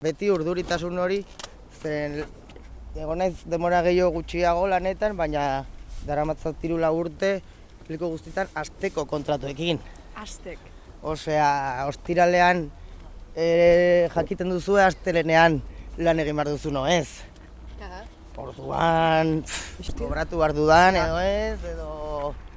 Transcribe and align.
Beti 0.00 0.30
urduritasun 0.32 0.96
hori, 0.96 1.18
zen 1.82 2.14
egon 2.96 3.18
naiz 3.20 3.34
demora 3.52 3.82
gehiago 3.84 4.14
gutxiago 4.14 4.62
lanetan, 4.72 5.12
baina 5.18 5.42
daramatzat 6.08 6.56
tirula 6.62 6.88
urte, 6.96 7.34
liko 7.84 8.08
guztietan 8.14 8.48
asteko 8.62 9.04
kontratuekin. 9.10 9.76
Aztek. 10.22 10.64
Osea, 11.04 11.50
ostiralean 11.92 12.64
e, 13.36 14.08
jakiten 14.16 14.48
duzu 14.54 14.80
astelenean 14.80 15.60
lan 16.00 16.24
egin 16.24 16.40
behar 16.40 16.54
duzu 16.54 16.72
no 16.72 16.86
ez. 16.88 17.20
Orduan, 18.40 19.42
pff, 19.44 19.92
kobratu 20.00 20.40
behar 20.40 20.56
dudan 20.62 20.96
edo 20.96 21.20
ez, 21.28 21.58
edo... 21.74 21.99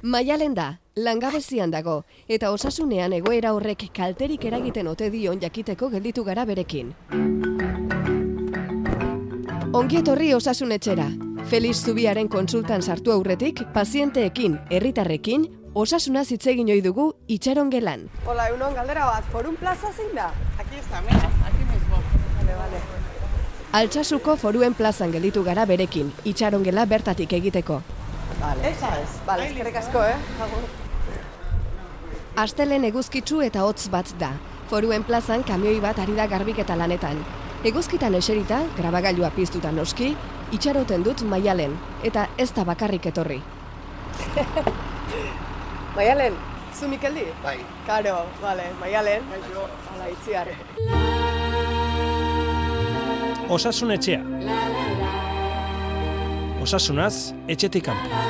Maialen 0.04 0.52
da, 0.52 0.80
langabezian 1.00 1.70
dago, 1.72 2.02
eta 2.28 2.50
osasunean 2.52 3.14
egoera 3.16 3.54
horrek 3.56 3.86
kalterik 3.96 4.42
eragiten 4.44 4.90
ote 4.90 5.06
dion 5.08 5.40
jakiteko 5.40 5.88
gelditu 5.94 6.24
gara 6.26 6.44
berekin. 6.44 6.90
Ongi 9.72 10.02
etorri 10.02 10.28
osasun 10.36 10.76
etxera. 10.76 11.08
Feliz 11.48 11.78
Zubiaren 11.80 12.28
konsultan 12.28 12.82
sartu 12.82 13.16
aurretik, 13.16 13.64
pazienteekin, 13.72 14.58
herritarrekin, 14.68 15.48
osasunaz 15.72 16.26
hitz 16.36 16.44
egin 16.52 16.68
ohi 16.76 16.84
dugu 16.84 17.08
itxaron 17.26 17.72
gelan. 17.72 18.04
Hola, 18.26 18.50
egunon 18.52 18.76
galdera 18.76 19.08
bat, 19.08 19.32
Forum 19.32 19.56
Plaza 19.56 19.96
zein 19.96 20.12
da? 20.12 20.28
Aquí 20.60 20.84
está, 20.84 21.00
mira, 21.00 21.32
aquí 21.48 21.64
mismo. 21.72 22.04
Vale, 22.36 22.60
vale. 22.60 22.84
Altsasuko 23.72 24.36
foruen 24.36 24.74
plazan 24.74 25.16
gelditu 25.16 25.48
gara 25.48 25.64
berekin, 25.64 26.12
itxaron 26.24 26.62
gela 26.62 26.84
bertatik 26.84 27.32
egiteko. 27.32 27.80
Vale. 28.40 28.70
Esa 28.70 29.00
es. 29.00 29.20
Vale, 29.26 29.46
eskerrik 29.48 29.76
asko, 29.76 30.02
eh? 30.04 30.16
Agur. 30.46 30.66
Astelen 32.36 32.84
eguzkitsu 32.84 33.40
eta 33.46 33.64
hotz 33.64 33.88
bat 33.90 34.10
da. 34.18 34.32
Foruen 34.70 35.04
plazan 35.06 35.44
kamioi 35.46 35.80
bat 35.80 35.98
ari 36.02 36.16
da 36.18 36.26
garbiketa 36.26 36.76
lanetan. 36.76 37.20
Eguzkitan 37.64 38.14
eserita, 38.18 38.58
grabagailua 38.76 39.30
piztuta 39.36 39.70
noski, 39.72 40.10
itxaroten 40.52 41.04
dut 41.06 41.22
maialen, 41.28 41.78
eta 42.02 42.26
ez 42.38 42.50
da 42.52 42.64
bakarrik 42.64 43.06
etorri. 43.12 43.38
Maialen, 45.96 46.36
zu 46.74 46.88
Mikeldi? 46.88 47.28
Bai. 47.42 47.58
Karo, 47.86 48.26
vale, 48.42 48.66
Maialen. 48.80 49.22
Hala, 49.94 50.10
itziar. 50.10 50.50
Osasun 53.48 53.94
etxea. 53.94 54.20
Osasunaz, 56.64 57.34
etxetik 57.44 57.84
kanpo. 57.84 58.20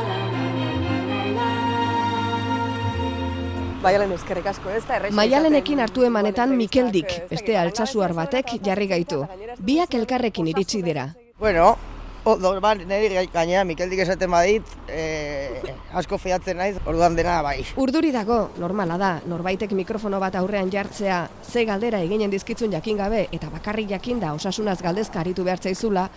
Maialen, 3.84 4.14
eskerrik 4.16 4.48
asko, 4.50 4.72
ez 4.74 4.80
da 4.88 4.98
Maialenekin 5.14 5.78
hartu 5.84 6.02
emanetan 6.08 6.56
Mikeldik, 6.58 7.14
beste 7.30 7.54
altsasuar 7.60 8.14
batek 8.16 8.56
jarri 8.66 8.88
gaitu. 8.90 9.20
Biak 9.62 9.94
elkarrekin 9.94 10.50
iritsi 10.50 10.82
dira. 10.82 11.12
Bueno, 11.38 11.76
ondo, 12.24 12.60
ba, 12.60 12.74
niri 12.74 13.26
gainera 13.32 13.64
Mikeldik 13.64 14.00
esaten 14.04 14.30
badit, 14.32 14.68
eh, 14.88 15.60
asko 15.92 16.18
fiatzen 16.18 16.56
naiz, 16.56 16.76
orduan 16.86 17.16
dena 17.16 17.40
bai. 17.44 17.58
Urduri 17.80 18.10
dago, 18.12 18.50
normala 18.58 18.96
da, 18.98 19.10
norbaitek 19.28 19.72
mikrofono 19.76 20.20
bat 20.20 20.36
aurrean 20.40 20.70
jartzea, 20.72 21.20
ze 21.42 21.64
galdera 21.68 22.00
eginen 22.00 22.32
dizkitzun 22.32 22.72
jakin 22.72 22.96
gabe, 22.96 23.26
eta 23.32 23.50
bakarrik 23.52 23.90
jakinda 23.90 24.32
osasunaz 24.34 24.80
galdezka 24.82 25.20
aritu 25.20 25.44
behar 25.44 25.60
zaizula, 25.60 26.08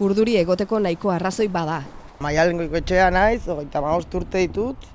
urduri 0.00 0.36
egoteko 0.42 0.80
nahiko 0.80 1.10
arrazoi 1.10 1.48
bada. 1.48 1.82
Maialen 2.20 2.60
goikoetxea 2.60 3.10
naiz, 3.10 3.42
hogeita 3.48 3.80
maost 3.80 4.14
urte 4.14 4.44
ditut, 4.44 4.90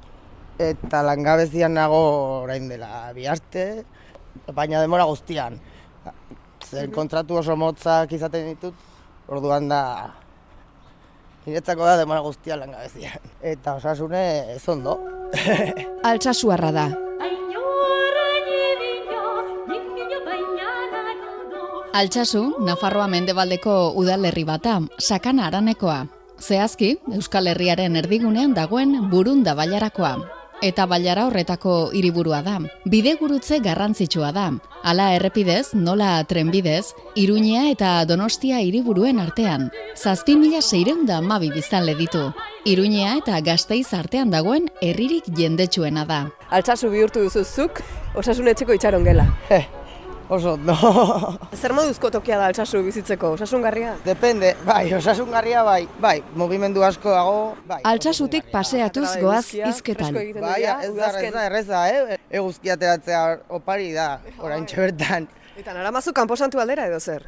eta 0.59 1.01
langabezian 1.03 1.73
nago 1.73 1.99
orain 2.43 2.69
dela 2.69 3.09
bi 3.15 3.27
aste, 3.27 3.83
baina 4.53 4.81
demora 4.81 5.07
guztian. 5.09 5.59
Zer 6.69 6.89
kontratu 6.93 7.39
oso 7.39 7.55
motzak 7.57 8.11
izaten 8.13 8.51
ditut, 8.51 8.75
orduan 9.29 9.67
da 9.71 9.81
niretzako 11.45 11.85
da 11.85 11.97
demora 11.97 12.23
guztian 12.25 12.59
langabezian. 12.59 13.29
Eta 13.41 13.75
osasune 13.79 14.55
ez 14.55 14.63
ondo. 14.69 14.99
Altsasuarra 16.09 16.71
da. 16.71 16.89
Altsasu, 21.99 22.43
Nafarroa 22.63 23.07
mendebaldeko 23.09 23.93
udalerri 23.97 24.43
bata, 24.45 24.77
sakana 25.01 25.47
aranekoa. 25.47 26.03
Zehazki, 26.39 26.93
Euskal 27.17 27.49
Herriaren 27.51 27.97
erdigunean 27.99 28.53
dagoen 28.53 29.09
burunda 29.11 29.55
bailarakoa. 29.57 30.38
Eta 30.61 30.83
bailara 30.91 31.23
horretako 31.29 31.73
hiriburua 31.95 32.41
da. 32.43 32.57
Bidegurutze 32.91 33.61
garrantzitsua 33.63 34.33
da. 34.35 34.49
Hala 34.83 35.13
errepidez, 35.15 35.73
nola 35.73 36.17
trenbidez, 36.27 36.91
Iruñea 37.15 37.69
eta 37.71 37.93
Donostia 38.05 38.59
hiriburuen 38.59 39.21
artean. 39.23 39.69
Zazpi 39.95 40.35
mila 40.35 40.61
seireunda 40.61 41.17
amabi 41.23 41.51
biztanle 41.55 41.95
ditu. 41.95 42.25
Iruñea 42.67 43.15
eta 43.21 43.39
Gasteiz 43.39 43.93
artean 43.93 44.35
dagoen 44.35 44.67
herririk 44.81 45.31
jendetsuena 45.31 46.03
da. 46.05 46.21
Altsasu 46.51 46.91
bihurtu 46.91 47.23
duzu 47.23 47.45
zuk, 47.45 47.79
osasun 48.19 48.51
etxeko 48.51 48.75
itxaron 48.75 49.07
gela. 49.07 49.29
Eh, 49.49 49.63
oso 50.29 50.53
ondo. 50.53 50.73
Zer 51.57 51.73
moduzko 51.73 52.11
tokia 52.13 52.37
da 52.37 52.45
altsasu 52.49 52.81
bizitzeko, 52.85 53.31
osasungarria? 53.37 53.95
Depende, 54.05 54.55
bai, 54.65 54.93
osasungarria 54.93 55.63
bai, 55.63 55.87
bai, 55.99 56.19
mugimendu 56.35 56.83
asko 56.85 57.09
dago, 57.11 57.55
bai. 57.67 57.81
Altsasutik 57.83 58.51
paseatuz 58.51 59.07
Bai, 59.09 59.21
goaz 59.21 59.45
egiten 59.53 60.41
Bai, 60.41 60.61
ez 60.63 60.73
da 60.73 60.93
udazken. 60.93 61.25
erreza, 61.25 61.45
erreza, 61.45 61.83
eh? 61.89 62.17
Eguzkia 62.29 62.73
ateratzea 62.77 63.23
opari 63.49 63.91
da, 63.93 64.19
orain 64.39 64.65
bertan. 64.69 65.27
Eta 65.57 65.73
naramazu 65.73 66.13
kanposantu 66.13 66.59
aldera 66.61 66.85
edo 66.87 66.99
zer? 66.99 67.25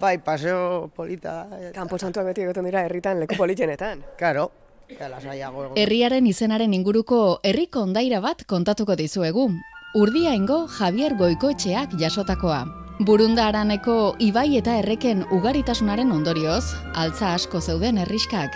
Bai, 0.00 0.18
paseo 0.18 0.90
polita. 0.94 1.46
eta- 1.58 1.72
Kanposantuak 1.78 2.26
beti 2.26 2.42
egoten 2.42 2.64
dira 2.64 2.82
herritan 2.84 3.20
leku 3.20 3.36
politenetan. 3.36 4.02
Karo. 4.18 4.50
Herriaren 5.76 6.26
izenaren 6.26 6.74
inguruko 6.74 7.38
herriko 7.42 7.80
ondaira 7.86 8.20
bat 8.20 8.42
kontatuko 8.44 8.96
dizuegu. 8.96 9.46
Urdiaingo 9.92 10.68
Javier 10.72 11.12
Goikoetxeak 11.18 11.98
jasotakoa. 12.00 12.62
Burunda 13.04 13.44
araneko 13.50 14.14
ibai 14.24 14.54
eta 14.56 14.78
erreken 14.80 15.20
ugaritasunaren 15.36 16.08
ondorioz, 16.14 16.62
altza 16.96 17.34
asko 17.36 17.60
zeuden 17.60 17.98
herriskak. 18.00 18.54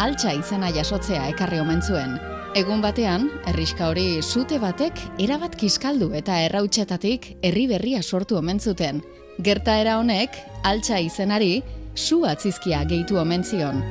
Altza 0.00 0.32
izena 0.32 0.70
jasotzea 0.72 1.26
ekarri 1.34 1.60
omen 1.60 1.82
zuen. 1.84 2.14
Egun 2.56 2.80
batean, 2.80 3.26
herriska 3.50 3.90
hori 3.90 4.22
sute 4.22 4.56
batek 4.62 5.02
erabat 5.20 5.58
kiskaldu 5.60 6.14
eta 6.16 6.38
errautsetatik 6.46 7.28
herri 7.42 7.66
berria 7.68 8.00
sortu 8.02 8.38
omen 8.38 8.60
zuten. 8.60 9.02
Gertaera 9.36 9.98
honek, 10.00 10.38
altza 10.64 10.96
izenari, 10.98 11.60
su 11.94 12.22
atzizkia 12.24 12.86
gehitu 12.88 13.20
omen 13.20 13.44
zion. 13.44 13.84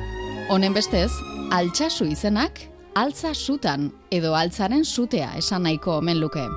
Honen 0.50 0.74
bestez, 0.74 1.12
altsasu 1.54 2.10
izenak, 2.10 2.58
altza 2.98 3.30
sutan 3.34 3.92
edo 4.10 4.34
altzaren 4.34 4.84
sutea 4.84 5.36
esan 5.38 5.62
nahiko 5.68 6.00
omen 6.00 6.18
luke. 6.18 6.48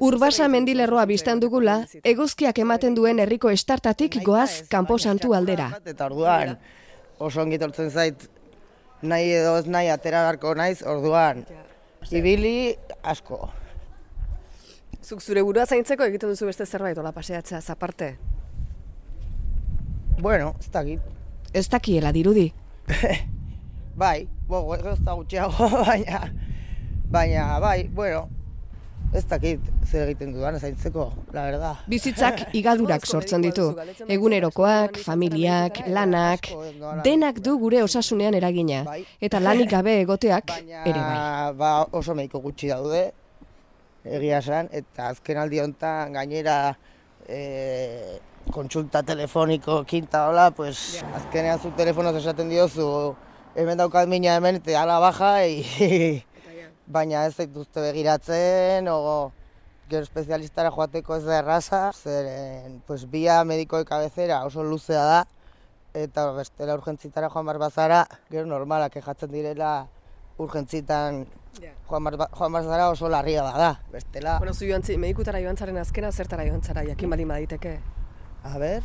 Urbasa 0.00 0.48
mendilerroa 0.48 1.04
biztan 1.04 1.40
dugula, 1.42 1.82
eguzkiak 2.08 2.58
ematen 2.62 2.94
duen 2.96 3.18
herriko 3.20 3.50
estartatik 3.52 4.16
goaz 4.24 4.62
kanposantu 4.72 5.34
aldera. 5.36 5.68
Eta 5.84 6.06
orduan, 6.08 6.54
oso 7.20 7.42
ongi 7.42 7.58
etortzen 7.58 7.90
zait, 7.90 8.24
nahi 9.02 9.28
edo 9.36 9.58
ez 9.60 9.66
nahi 9.68 9.90
atera 9.92 10.24
beharko 10.24 10.54
naiz, 10.56 10.80
orduan, 10.82 11.44
ibili 12.10 12.54
asko. 13.02 13.42
Zuk 15.04 15.20
zure 15.20 15.44
burua 15.44 15.66
zaintzeko 15.66 16.08
egiten 16.08 16.32
duzu 16.32 16.48
beste 16.48 16.64
zerbait, 16.66 16.96
hola 16.98 17.12
paseatzea 17.12 17.60
aparte. 17.68 18.14
Bueno, 20.20 20.54
ez 20.60 20.70
dakit. 20.72 21.00
Ez 21.52 21.68
dakiela 21.68 22.12
dirudi. 22.12 22.50
Bai, 24.00 24.28
bo, 24.48 24.64
ez 24.76 25.00
da 25.04 25.12
gutxiago, 25.12 25.68
baina, 25.88 26.24
baina, 27.10 27.58
bai, 27.60 27.88
bueno, 27.92 28.28
ez 29.12 29.24
dakit 29.26 29.60
zer 29.86 30.04
egiten 30.06 30.32
dudan 30.34 30.58
zaintzeko, 30.60 31.06
la 31.34 31.44
verdad. 31.48 31.82
Bizitzak 31.92 32.54
igadurak 32.54 33.06
sortzen 33.06 33.42
ditu. 33.42 33.70
Egunerokoak, 34.08 35.00
familiak, 35.04 35.82
lanak, 35.90 36.50
denak 37.04 37.40
du 37.42 37.56
gure 37.58 37.82
osasunean 37.82 38.36
eragina. 38.38 38.84
Eta 39.20 39.40
lanik 39.42 39.70
gabe 39.70 40.00
egoteak 40.04 40.54
ere 40.90 40.98
bai. 41.00 41.54
ba, 41.58 41.72
oso 41.92 42.14
mediko 42.14 42.42
gutxi 42.44 42.70
daude, 42.70 43.08
egia 44.04 44.38
esan, 44.38 44.70
eta 44.72 45.10
azken 45.10 45.42
aldi 45.42 45.60
honetan 45.60 46.14
gainera 46.14 46.58
e, 47.28 48.18
kontsulta 48.54 49.02
telefoniko 49.06 49.82
kinta 49.84 50.26
hola, 50.28 50.50
pues, 50.54 51.02
azkenean 51.18 51.60
zu 51.60 51.74
telefonoz 51.76 52.14
esaten 52.22 52.48
diozu, 52.48 52.86
hemen 53.54 53.78
daukat 53.78 54.08
mina 54.08 54.38
hemen, 54.38 54.62
eta 54.62 54.78
ala 54.82 55.00
baja, 55.02 55.34
e, 55.46 56.22
baina 56.90 57.24
ez 57.26 57.34
zaituzte 57.36 57.80
begiratzen, 57.84 58.88
o 58.90 59.30
gero 59.90 60.02
espezialistara 60.06 60.70
joateko 60.70 61.16
ez 61.16 61.24
da 61.24 61.38
erraza, 61.40 61.90
zeren, 61.94 62.80
pues, 62.86 63.04
bia 63.10 63.42
mediko 63.44 63.78
de 63.78 63.84
cabecera 63.88 64.44
oso 64.46 64.62
luzea 64.62 65.02
da, 65.06 65.20
eta 65.94 66.28
bestela 66.36 66.76
urgentzitara 66.78 67.30
joan 67.30 67.46
behar 67.48 67.58
bazara, 67.58 68.04
gero 68.30 68.46
normala 68.46 68.88
kejatzen 68.90 69.32
direla 69.32 69.88
urgentzitan 70.40 71.24
joan 71.88 72.04
bar, 72.06 72.16
joan 72.38 72.52
bar 72.54 72.64
zara 72.64 72.88
oso 72.90 73.08
larria 73.10 73.42
bada. 73.42 73.72
Bestela, 73.92 74.38
Bueno, 74.38 74.54
zu 74.54 74.66
joan 74.66 74.82
medikutara 74.98 75.40
joan 75.42 75.56
zaren 75.56 75.78
azkena, 75.78 76.12
zertara 76.12 76.46
joan 76.46 76.62
zara, 76.62 76.84
jakin 76.86 77.10
bali 77.10 77.24
maditeke. 77.24 77.80
a 78.44 78.58
ber... 78.58 78.82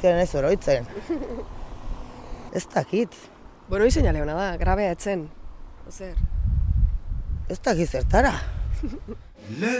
Tienen 0.00 0.20
ez 0.20 0.34
oroitzen. 0.34 0.86
ez 2.52 2.66
dakit, 2.74 3.14
Bueno, 3.68 3.84
hori 3.84 3.92
seinale 3.94 4.20
hona 4.20 4.34
da, 4.34 4.56
grabea 4.58 4.90
etzen. 4.92 5.28
Ozer. 5.88 6.14
ez 7.48 7.58
dakit 7.64 7.88
zertara. 7.90 8.32
Le 9.60 9.74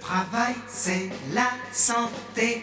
travail, 0.00 0.54
c'est 0.68 1.10
la 1.34 1.48
santé. 1.72 2.62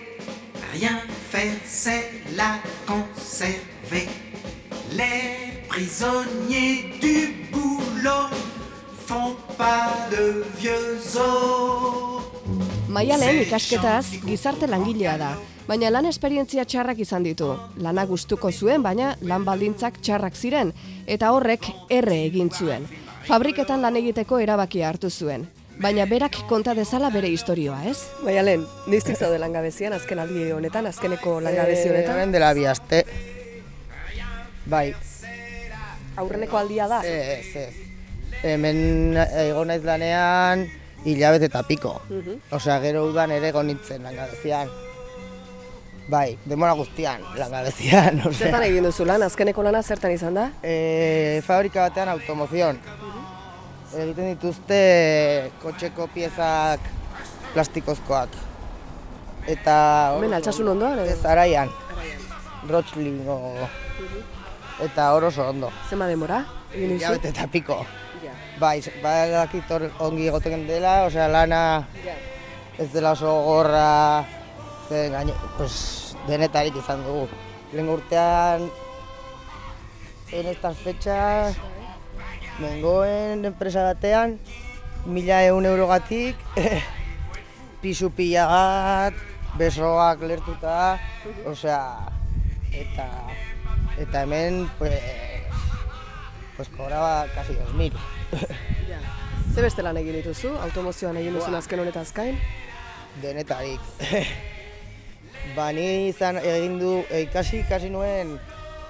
Rien 0.74 1.00
faire, 1.32 1.56
c'est 1.66 2.12
la 2.36 2.60
conserver. 2.86 4.08
Les 4.92 5.64
prisonniers 5.68 7.00
du 7.02 7.50
boulot 7.52 8.30
font 9.08 9.36
pas 9.58 9.90
de 10.12 10.44
vieux 10.60 10.98
os. 11.16 12.24
Maialen 12.90 13.42
ikasketaz 13.42 14.06
gizarte 14.26 14.68
langilea 14.68 15.18
da, 15.18 15.32
baina 15.70 15.92
lan 15.94 16.08
esperientzia 16.10 16.66
txarrak 16.66 16.98
izan 17.06 17.24
ditu. 17.28 17.52
Lana 17.86 18.06
gustuko 18.10 18.50
zuen, 18.52 18.82
baina 18.84 19.12
lan 19.22 19.46
baldintzak 19.46 20.00
txarrak 20.02 20.36
ziren, 20.36 20.74
eta 21.06 21.30
horrek 21.36 21.68
erre 21.94 22.18
egin 22.26 22.50
zuen. 22.50 22.88
Fabriketan 23.30 23.82
lan 23.86 23.96
egiteko 24.00 24.40
erabakia 24.42 24.90
hartu 24.90 25.10
zuen. 25.14 25.46
Baina 25.80 26.04
berak 26.10 26.36
konta 26.50 26.74
dezala 26.76 27.08
bere 27.14 27.30
historioa, 27.32 27.84
ez? 27.88 28.00
Baina 28.26 28.42
lehen, 28.44 28.66
niztik 28.92 29.16
zaude 29.16 29.38
langabezian, 29.40 29.94
azken 29.96 30.20
aldi 30.20 30.50
honetan, 30.52 30.88
azkeneko 30.90 31.38
langabezi 31.46 31.86
Eh, 31.88 31.92
honetan. 31.94 32.16
hemen 32.18 32.32
dela 32.34 32.54
bi 32.54 32.66
aste. 32.66 33.04
Bai, 34.66 34.94
Aurreneko 36.20 36.58
aldia 36.58 36.88
da. 36.88 37.00
ez, 37.06 37.56
ez. 37.56 37.74
Hemen 38.44 39.16
egon 39.18 39.68
naiz 39.72 39.84
lanean 39.84 40.66
hilabete 41.06 41.46
eta 41.48 41.64
piko. 41.64 42.02
Osea, 42.52 42.80
gero 42.84 43.06
udan 43.08 43.32
ere 43.32 43.50
egon 43.54 43.68
nintzen 43.68 44.04
langabezian. 44.04 44.68
Bai, 46.10 46.38
demora 46.50 46.74
guztian 46.74 47.22
langabezian. 47.38 48.22
Zertan 48.40 48.64
egin 48.66 48.88
duzu 48.88 49.06
lan, 49.06 49.22
azkeneko 49.28 49.62
lana 49.66 49.82
zertan 49.84 50.12
izan 50.16 50.34
da? 50.40 50.48
e, 50.64 51.42
fabrika 51.46 51.84
batean 51.86 52.10
automozion. 52.16 52.80
Egiten 53.90 54.32
dituzte 54.34 54.80
kotxeko 55.62 56.08
piezak 56.14 56.82
plastikozkoak. 57.54 58.34
Eta... 59.50 59.76
Hemen, 60.18 60.34
altsasun 60.38 60.68
ondoan? 60.76 61.00
Ez, 61.06 61.22
araian. 61.26 61.70
Rotschlingo. 62.70 63.38
Eta 64.86 65.08
hor 65.14 65.30
oso 65.30 65.48
ondo. 65.50 65.72
Zema 65.90 66.08
demora? 66.10 66.44
Duzu? 66.74 66.98
Hilabete 67.00 67.32
eta 67.34 67.48
piko. 67.52 67.80
Ja. 68.24 68.34
Bai, 68.62 68.76
badakit 69.02 69.72
hor 69.74 69.88
ongi 70.06 70.28
egoten 70.30 70.66
dela, 70.70 71.04
osea 71.08 71.28
lana 71.32 71.62
Ja. 72.06 72.18
ez 72.80 72.90
dela 72.94 73.12
oso 73.18 73.32
gorra, 73.46 74.26
zen 74.90 75.14
gaine, 75.14 75.34
pues, 75.58 76.16
denetarik 76.28 76.76
izan 76.82 77.04
dugu. 77.06 77.28
Lehen 77.74 77.90
urtean, 77.90 78.66
en 80.34 80.50
estas 80.50 80.78
fechas, 80.78 81.58
nengoen 82.60 83.46
enpresa 83.46 83.86
batean, 83.88 84.40
mila 85.06 85.44
eun 85.46 85.70
eurogatik, 85.70 86.38
pisu 87.82 88.10
pila 88.18 88.48
bat, 88.50 89.20
besoak 89.58 90.26
lertuta, 90.26 90.98
osea, 91.46 92.10
eta, 92.74 93.08
eta 93.98 94.24
hemen, 94.24 94.66
pues, 94.80 94.98
pues 96.58 96.70
cobraba 96.76 97.28
casi 97.36 97.54
2000. 97.54 97.94
Ja. 98.90 99.00
Ze 99.54 99.62
beste 99.62 99.82
lan 99.86 99.98
egin 99.98 100.20
dituzu? 100.20 100.52
Automozioan 100.66 101.18
egin 101.22 101.38
duzun 101.38 101.56
azken 101.58 101.86
honetaz 101.86 102.10
gain? 102.14 102.42
denetarik. 103.22 103.80
ba, 105.56 105.72
ni 105.74 106.10
izan 106.10 106.38
egin 106.38 106.80
du, 106.80 107.00
eh, 107.10 107.24
ikasi, 107.28 107.64
ikasi 107.66 107.90
nuen 107.90 108.38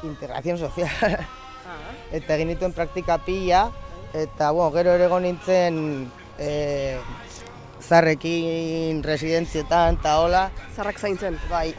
integrazion 0.04 0.58
sozial. 0.58 1.18
eta 2.12 2.36
egin 2.36 2.54
dituen 2.56 2.74
praktika 2.74 3.20
pila, 3.22 3.70
eta 4.14 4.52
bueno, 4.52 4.72
gero 4.74 4.96
ere 4.98 5.06
egon 5.06 5.24
nintzen 5.28 5.76
e, 6.40 6.98
zarrekin 7.82 9.04
residentzietan 9.06 10.00
eta 10.00 10.16
hola, 10.24 10.50
Zarrak 10.76 10.98
zaintzen. 11.00 11.38
bai, 11.50 11.74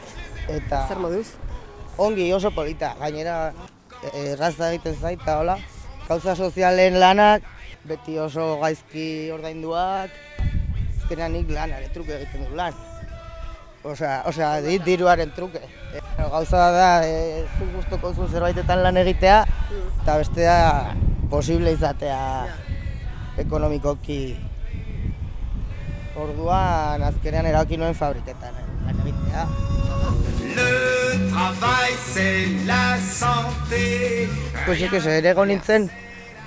eta 0.47 0.85
Zer 0.87 0.99
moduz? 1.03 1.27
ongi 1.97 2.31
oso 2.33 2.51
polita, 2.55 2.93
gainera 2.99 3.53
eh, 4.13 4.31
erraza 4.31 4.71
egiten 4.71 4.95
zait 4.95 5.19
eta 5.21 5.39
hola, 5.41 5.57
kauza 6.07 6.35
sozialen 6.35 6.99
lanak, 6.99 7.43
beti 7.83 8.17
oso 8.17 8.57
gaizki 8.61 9.29
ordainduak, 9.33 10.15
azkenean 11.01 11.35
nik 11.35 11.51
lanare 11.51 11.91
truke 11.93 12.15
egiten 12.21 12.47
du 12.47 12.55
lan. 12.55 12.73
Osea, 13.83 14.21
osea, 14.29 14.61
di, 14.61 14.77
diruaren 14.85 15.31
truke. 15.33 15.57
E, 15.93 16.01
gauza 16.29 16.69
da, 16.71 17.01
e, 17.07 17.45
zu 17.57 17.65
guztoko 17.73 18.13
zu 18.13 18.27
zerbaitetan 18.29 18.83
lan 18.83 18.97
egitea, 19.01 19.39
eta 20.03 20.17
bestea 20.21 20.57
posible 21.31 21.73
izatea 21.73 22.19
ekonomikoki. 23.41 24.21
Orduan, 26.21 27.01
azkenean 27.07 27.47
erabaki 27.49 27.79
nuen 27.81 27.97
fabriketan 27.97 28.59
eh, 28.59 28.67
lan 28.85 28.99
egitea. 29.01 29.47
Le 30.51 31.31
travail, 31.31 31.95
c'est 32.13 32.67
la 32.67 32.99
santé. 32.99 34.29
Pues 34.65 34.83
que 34.91 35.01
se 35.01 35.17
ere 35.17 35.31
egon 35.33 35.49
nintzen 35.49 35.89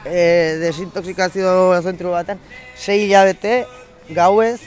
e, 0.05 0.61
desintoxikazio 0.63 1.83
zentru 1.83 2.15
batean, 2.15 2.39
sei 2.77 3.09
hilabete 3.09 3.65
gauez 4.15 4.61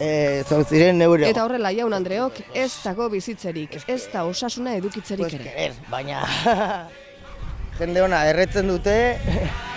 e, 0.00 0.42
zortziren 0.48 1.00
euro. 1.04 1.28
Eta 1.28 1.44
horrela 1.44 1.70
jaun 1.76 1.94
Andreok 1.94 2.40
ez 2.56 2.72
dago 2.82 3.08
bizitzerik, 3.12 3.82
ez 3.86 4.02
da 4.12 4.24
osasuna 4.24 4.74
edukitzerik 4.80 5.28
pues 5.28 5.38
ere. 5.38 5.44
querer, 5.50 5.72
baina 5.90 6.24
jende 7.80 8.02
ona 8.02 8.24
erretzen 8.32 8.72
dute, 8.72 8.96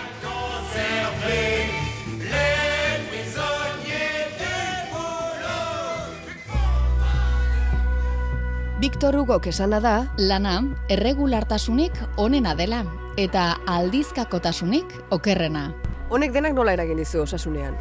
Victor 8.84 9.16
Hugo 9.16 9.40
esana 9.48 9.78
da, 9.80 10.12
Lana, 10.18 10.58
erregulartasunik 10.92 11.94
onena 12.18 12.52
dela, 12.54 12.82
eta 13.16 13.56
aldizkakotasunik 13.64 14.92
okerrena. 15.10 15.70
Honek 16.10 16.34
denak 16.34 16.52
nola 16.52 16.74
eragin 16.76 17.00
dizu 17.00 17.22
osasunean? 17.22 17.78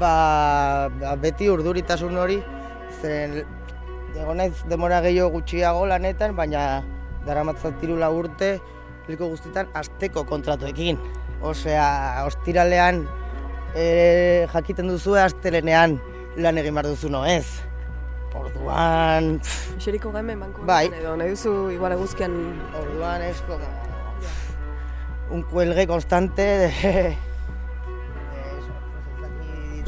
Ba, 0.00 0.88
ba, 1.00 1.14
beti 1.20 1.48
urduritasun 1.52 2.16
hori, 2.18 2.40
zen 3.00 3.42
egon 4.16 4.40
naiz 4.40 4.54
demora 4.70 5.00
gehiago 5.04 5.30
gutxiago 5.36 5.86
lanetan, 5.86 6.34
baina 6.36 6.82
daramatzat 7.26 7.78
tirula 7.80 8.10
urte, 8.10 8.56
liko 9.10 9.30
guztietan 9.30 9.70
asteko 9.76 10.24
kontratuekin. 10.28 10.98
Osea, 11.40 12.24
ostiralean 12.28 13.04
e, 13.74 14.46
jakiten 14.52 14.90
duzu 14.90 15.16
astelenean 15.16 15.96
lan 16.36 16.60
egin 16.60 16.76
behar 16.76 16.90
duzu 16.90 17.12
no 17.12 17.24
ez. 17.24 17.46
Orduan, 18.36 19.40
Xeriko 19.82 20.12
gaimen 20.14 20.38
banko 20.38 20.62
Bai. 20.68 20.84
edo 21.00 21.16
nahi 21.18 21.32
duzu 21.32 21.54
igual 21.74 21.96
eguzkian 21.96 22.36
orduan 22.78 23.24
como 23.48 23.66
un 25.30 25.42
cuelgue 25.42 25.86
constante 25.86 26.42
de, 26.42 27.16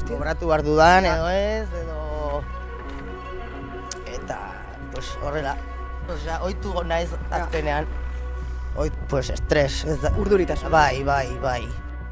kobratu 0.09 0.49
behar 0.51 0.63
dudan 0.67 1.07
edo 1.09 1.29
ez, 1.31 1.69
edo 1.83 2.43
eta 4.15 4.39
pues 4.93 5.11
horrela. 5.23 5.57
Osea, 6.11 6.41
oitu 6.43 6.75
naiz 6.85 7.11
azkenean. 7.31 7.87
Oit, 8.77 8.95
pues 9.09 9.31
estres, 9.31 9.85
ez 9.85 10.01
da. 10.03 10.11
urduritasun. 10.19 10.71
Bai, 10.73 11.03
bai, 11.05 11.29
bai. 11.43 11.61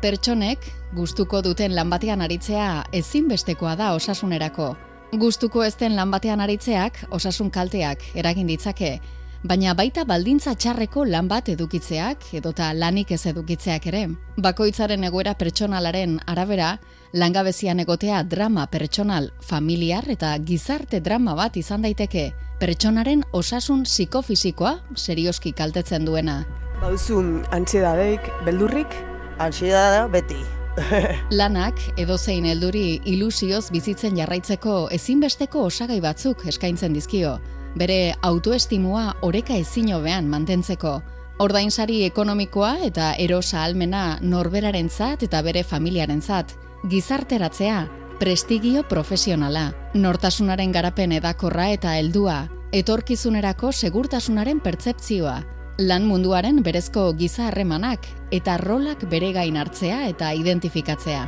Pertsonek 0.00 0.66
gustuko 0.96 1.42
duten 1.42 1.74
lan 1.76 1.90
batean 1.90 2.20
aritzea 2.24 2.84
ezinbestekoa 2.92 3.74
da 3.76 3.92
osasunerako. 3.96 4.74
Gustuko 5.20 5.64
ez 5.64 5.74
den 5.80 5.96
lan 5.96 6.10
batean 6.10 6.40
aritzeak 6.40 7.00
osasun 7.10 7.50
kalteak 7.50 8.04
eragin 8.14 8.46
ditzake, 8.46 9.00
baina 9.42 9.72
baita 9.74 10.04
baldintza 10.04 10.54
txarreko 10.54 11.04
lan 11.08 11.28
bat 11.28 11.48
edukitzeak 11.48 12.26
edota 12.36 12.72
lanik 12.76 13.12
ez 13.16 13.24
edukitzeak 13.26 13.86
ere. 13.88 14.02
Bakoitzaren 14.36 15.04
egoera 15.08 15.34
pertsonalaren 15.34 16.18
arabera, 16.26 16.74
langabezian 17.12 17.80
egotea 17.80 18.22
drama 18.22 18.66
pertsonal, 18.66 19.30
familiar 19.40 20.08
eta 20.08 20.36
gizarte 20.38 21.00
drama 21.00 21.34
bat 21.34 21.56
izan 21.56 21.82
daiteke, 21.82 22.30
pertsonaren 22.60 23.24
osasun 23.32 23.84
psikofisikoa 23.84 24.76
serioski 24.94 25.52
kaltetzen 25.52 26.04
duena. 26.04 26.42
Baduzu 26.80 27.20
antsiedadeik, 27.52 28.28
beldurrik, 28.44 28.96
Ansiedadea 29.40 30.04
beti. 30.12 30.36
Lanak 31.40 31.80
edozein 31.98 32.44
helduri 32.44 33.00
ilusioz 33.08 33.70
bizitzen 33.72 34.18
jarraitzeko 34.20 34.74
ezinbesteko 34.92 35.64
osagai 35.70 35.96
batzuk 36.04 36.44
eskaintzen 36.52 36.92
dizkio. 36.92 37.38
Bere 37.78 38.14
autoestimua 38.22 39.16
oreka 39.22 39.54
ezin 39.56 39.92
hobean 39.94 40.28
mantentzeko, 40.28 41.00
Ordainsari 41.40 42.02
ekonomikoa 42.04 42.74
eta 42.84 43.14
erosa 43.16 43.62
almena 43.64 44.18
norberarentzat 44.20 45.22
eta 45.24 45.40
bere 45.40 45.62
familiarentzat, 45.64 46.52
gizarteratzea, 46.92 47.78
prestigio 48.20 48.82
profesionala, 48.90 49.70
nortasunaren 49.94 50.74
garapen 50.76 51.14
edakorra 51.16 51.70
eta 51.72 51.94
heldua, 51.96 52.42
etorkizunerako 52.76 53.72
segurtasunaren 53.72 54.60
pertzepzioa, 54.60 55.38
lan 55.80 56.04
munduaren 56.04 56.60
berezko 56.62 57.06
giza 57.16 57.48
harremanak 57.48 58.04
eta 58.36 58.60
rolak 58.60 59.08
bere 59.08 59.32
gain 59.32 59.56
hartzea 59.56 60.04
eta 60.12 60.34
identifikatzea. 60.36 61.24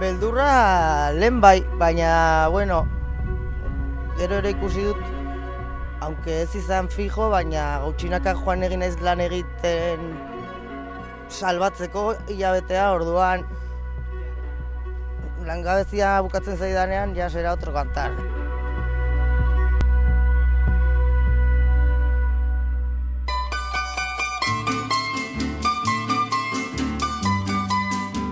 Beldurra 0.00 1.12
lehen 1.12 1.44
bai, 1.44 1.58
baina, 1.76 2.48
bueno, 2.48 2.86
gero 4.16 4.40
ere 4.40 4.56
ikusi 4.56 4.88
dut, 4.88 5.19
aunque 6.00 6.42
ez 6.42 6.54
izan 6.54 6.88
fijo, 6.88 7.28
baina 7.30 7.78
gautxinaka 7.84 8.34
joan 8.42 8.64
egin 8.66 8.82
ez 8.82 8.96
lan 9.04 9.20
egiten 9.20 10.04
salbatzeko 11.30 12.04
hilabetea, 12.28 12.90
orduan 12.96 13.46
langabezia 15.46 16.18
bukatzen 16.26 16.58
zaidanean, 16.58 17.14
ja 17.16 17.30
será 17.30 17.54
otro 17.54 17.72
kantar. 17.72 18.12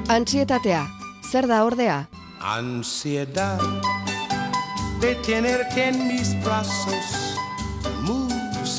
Antsietatea, 0.09 0.87
zer 1.31 1.47
da 1.47 1.65
ordea? 1.69 2.07
Ansiedad 2.41 3.61
de 5.01 5.15
tenerte 5.17 5.89
en 5.89 6.09
mis 6.09 6.33
brazos, 6.43 7.18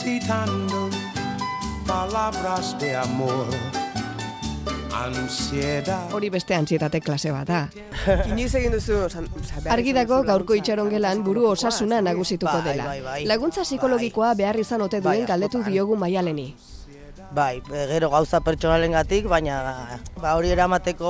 musitando 0.10 0.90
palabras 1.86 2.76
de 2.80 2.96
amor. 2.96 3.46
Ansiedad. 4.92 6.12
Hori 6.12 6.30
beste 6.30 6.56
antsietate 6.56 7.00
klase 7.00 7.32
bat 7.32 7.48
da. 7.48 7.60
Inoiz 8.32 8.54
egin 8.58 8.74
duzu, 8.74 8.98
Argi 9.70 9.94
dago 9.94 10.24
gaurko 10.24 10.54
laguntza, 10.56 10.64
itxaron 10.64 10.90
gelan 10.90 11.22
buru 11.24 11.46
osasuna 11.52 12.02
nagusituko 12.02 12.58
Bai, 12.58 12.64
dela. 12.72 12.86
bai, 12.86 13.02
bai. 13.06 13.20
Laguntza 13.30 13.62
psikologikoa 13.64 14.34
behar 14.36 14.60
izan 14.60 14.82
ote 14.82 15.00
Bai, 15.00 15.20
duen 15.20 15.28
galdetu 15.30 15.64
diogu 15.64 15.96
maialeni. 15.96 16.50
Bai, 17.32 17.62
e, 17.70 17.86
gero 17.92 18.10
gauza 18.10 18.40
pertsonalengatik, 18.42 19.28
baina 19.30 19.60
ba, 20.18 20.34
hori 20.34 20.50
eramateko 20.50 21.10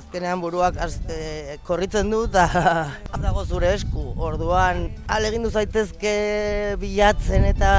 azkenean 0.00 0.40
buruak 0.42 0.74
az, 0.82 0.98
e, 1.06 1.58
korritzen 1.66 2.10
du 2.10 2.24
eta 2.26 2.46
dago 3.26 3.44
zure 3.44 3.70
esku. 3.76 4.08
Orduan 4.18 4.88
alegindu 5.06 5.52
zaitezke 5.54 6.16
bilatzen 6.82 7.46
eta 7.46 7.70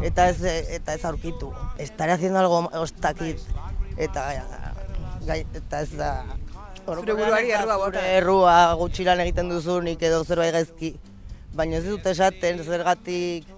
eta 0.00 0.30
ez 0.32 0.40
eta 0.78 0.96
ez 0.96 1.04
aurkitu. 1.04 1.52
Estaré 1.76 2.16
haciendo 2.16 2.40
algo 2.40 2.64
ostakit 2.80 3.44
eta 4.00 4.24
gai, 5.28 5.42
eta 5.60 5.84
ez 5.84 5.92
da 5.92 6.12
Zure 6.88 7.12
buruari 7.12 7.50
errua 7.52 7.76
bota. 7.76 8.00
Errua 8.16 8.56
gutxi 8.80 9.04
lan 9.04 9.20
egiten 9.20 9.50
duzunik 9.52 10.00
edo 10.08 10.22
zerbait 10.24 10.54
gaizki. 10.56 10.94
Baina 11.52 11.82
ez 11.82 11.84
dut 11.84 12.06
esaten 12.08 12.62
zergatik 12.64 13.57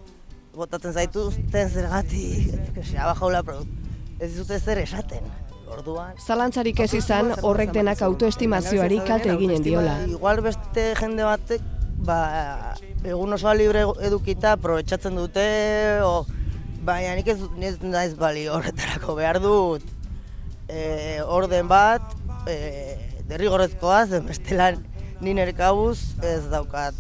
botatzen 0.55 0.93
zaituzten 0.93 1.71
zergatik, 1.71 2.73
que 2.75 2.85
se 2.85 2.99
ha 2.99 3.07
bajado 3.07 3.31
la 3.31 3.43
produ- 3.43 3.69
Ez 4.21 4.35
dute 4.37 4.59
zer 4.61 4.79
esaten. 4.79 5.25
Orduan, 5.71 6.17
Zalantzarik 6.19 6.81
ez 6.81 6.93
izan 6.95 7.31
horrek 7.43 7.71
denak 7.73 8.03
autoestimazioari 8.03 8.99
kalte 9.07 9.31
eginen 9.33 9.63
diola. 9.63 9.95
igual 10.07 10.41
beste 10.43 10.95
jende 10.99 11.23
batek 11.25 11.61
ba, 12.05 12.75
egun 13.05 13.33
osoa 13.33 13.55
libre 13.55 13.85
edukita 14.03 14.53
aprobetxatzen 14.59 15.15
dute, 15.17 15.47
o, 16.03 16.27
baina 16.85 17.15
nik 17.15 17.29
ez, 17.29 17.39
dut- 17.39 17.63
ez 17.63 17.79
naiz 17.83 18.15
bali 18.19 18.47
horretarako 18.49 19.15
behar 19.15 19.39
dut 19.41 19.83
e, 20.69 21.21
orden 21.23 21.69
bat, 21.69 22.03
e, 22.49 22.97
derrigorrezkoa, 23.29 24.07
zen 24.07 24.27
bestelan 24.27 24.83
ni 25.21 25.35
nire 25.35 25.53
kabuz 25.55 26.01
ez 26.23 26.43
daukat 26.51 26.95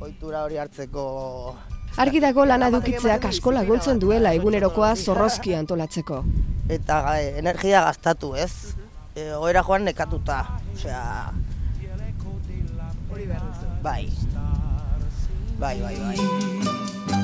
ohitura 0.00 0.42
hori 0.44 0.56
hartzeko 0.58 1.54
Argi 1.94 2.18
dago 2.18 2.42
lana 2.42 2.66
edukitzeak 2.72 3.28
asko 3.28 3.52
laguntzen 3.54 4.00
duela 4.02 4.32
egunerokoa 4.34 4.94
zorrozki 4.96 5.54
antolatzeko. 5.54 6.24
eta 6.68 7.18
e, 7.20 7.26
energia 7.38 7.82
gastatu, 7.84 8.34
ez? 8.34 8.74
E, 9.14 9.32
oera 9.36 9.62
joan 9.62 9.84
nekatuta, 9.84 10.38
osea... 10.74 11.32
Bai. 13.84 14.08
Bai, 15.60 15.76
bai, 15.80 15.96
bai. 16.00 17.23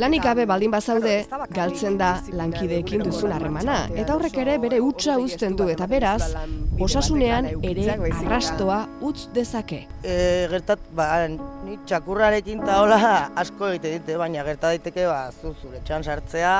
Lanik 0.00 0.22
gabe 0.24 0.46
baldin 0.48 0.72
bazaude, 0.72 1.14
galtzen 1.52 1.98
da 2.00 2.14
lankideekin 2.32 3.02
duzun 3.04 3.34
harremana, 3.36 3.82
eta 4.00 4.14
horrek 4.14 4.38
ere 4.40 4.54
bere 4.62 4.78
hutsa 4.80 5.18
uzten 5.20 5.58
du, 5.58 5.66
eta 5.68 5.84
beraz, 5.90 6.30
osasunean 6.80 7.50
ere 7.68 7.98
arrastoa 8.08 8.78
utz 9.04 9.26
dezake. 9.34 9.82
E, 10.00 10.14
gertat, 10.54 10.86
ba, 10.96 11.10
ni 11.28 11.76
txakurrarekin 11.90 12.62
eta 12.64 12.78
hola 12.80 13.00
asko 13.42 13.68
egite 13.74 13.92
dite, 13.98 14.16
baina 14.22 14.46
gerta 14.46 14.72
daiteke 14.72 15.04
ba, 15.10 15.20
zu 15.36 15.52
zure 15.60 15.82
txan 15.84 16.06
sartzea, 16.08 16.54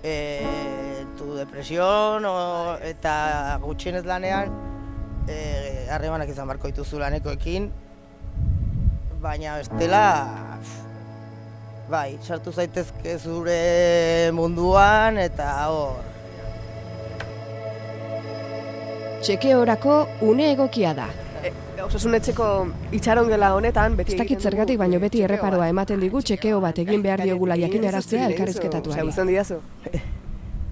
e, 0.00 0.16
tu 1.20 1.36
depresion 1.36 2.24
o, 2.24 2.34
eta 2.80 3.14
gutxienez 3.66 4.06
lanean 4.08 4.56
e, 5.28 5.36
harremanak 5.92 6.32
izan 6.32 6.48
barko 6.48 6.72
dituzu 6.72 7.04
lanekoekin, 7.04 7.68
baina 9.20 9.58
bestela, 9.60 10.04
bai, 11.90 12.18
sartu 12.22 12.52
zaitezke 12.52 13.18
zure 13.18 14.30
munduan 14.32 15.18
eta 15.18 15.52
hor, 15.68 16.02
Txekeorako 19.24 19.92
une 20.20 20.50
egokia 20.52 20.90
da. 20.92 21.06
E, 21.40 21.50
osasunetxeko 21.80 22.48
itxarongela 22.92 23.54
honetan, 23.56 23.94
beti 23.96 24.12
Ez 24.12 24.18
dakit 24.20 24.42
zergatik, 24.44 24.76
baino 24.76 24.98
beti 25.00 25.22
erreparoa 25.24 25.70
ematen 25.72 26.02
digu 26.04 26.20
txekeo 26.20 26.58
bat 26.60 26.76
egin 26.82 27.00
behar 27.04 27.22
diogula 27.24 27.56
jakinaraztea 27.56 28.20
ezazu, 28.20 28.32
elkarrizketatuari. 28.34 29.00
Osea, 29.00 29.08
uzten 29.08 29.32
diazu. 29.32 29.60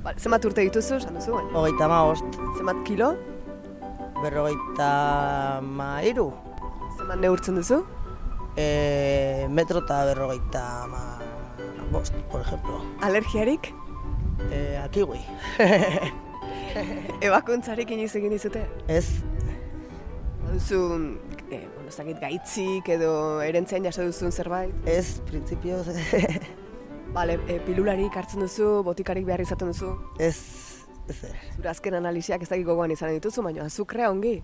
Ba, 0.05 0.13
zenbat 0.19 0.45
urte 0.45 0.67
dituzu, 0.67 0.99
esan 1.01 1.17
duzu, 1.17 1.33
baina. 1.39 1.53
hogeita 1.63 1.89
hamabost, 1.89 2.39
Zenbat 2.59 2.85
kilo, 2.85 3.09
berrogeita 4.21 4.93
mairu, 5.81 6.29
zenbat 6.99 7.25
neurtzen 7.25 7.57
duzu. 7.63 7.81
E, 8.57 9.47
metro 9.51 9.81
eta 9.85 10.05
berrogeita 10.05 10.87
ma, 10.89 11.19
bost, 11.91 12.15
por 12.31 12.41
ejemplo. 12.41 12.83
Alergiarik, 13.01 13.73
E, 14.51 14.77
akiwi. 14.83 15.21
ebakuntzarik 17.27 17.91
inoiz 17.95 18.15
egin 18.19 18.33
dizute. 18.35 18.63
Ez, 18.91 19.23
Baduzu, 20.43 20.81
e, 21.51 21.61
bueno, 21.75 21.89
ez 21.89 21.97
dakit 21.97 22.19
gaitzik 22.21 22.89
edo 22.97 23.13
erentzean 23.45 23.85
jaso 23.87 24.05
duzun 24.09 24.33
zerbait. 24.33 24.73
ez, 24.89 25.21
printzipioz, 25.29 25.87
Bale, 27.15 27.37
e, 27.47 27.59
pilularik 27.67 28.15
hartzen 28.17 28.41
duzu, 28.41 28.83
botikarik 28.83 29.27
behar 29.29 29.41
izaten 29.45 29.69
duzu. 29.69 29.93
ez, 30.19 30.37
ez. 31.09 31.19
Zure 31.57 31.69
azken 31.69 31.95
analiziak 31.95 32.43
ez 32.43 32.49
dakit 32.49 32.67
gogoan 32.67 32.91
izan 32.91 33.13
dituzu, 33.15 33.43
baina 33.45 33.67
azukrea 33.69 34.11
ongi. 34.11 34.41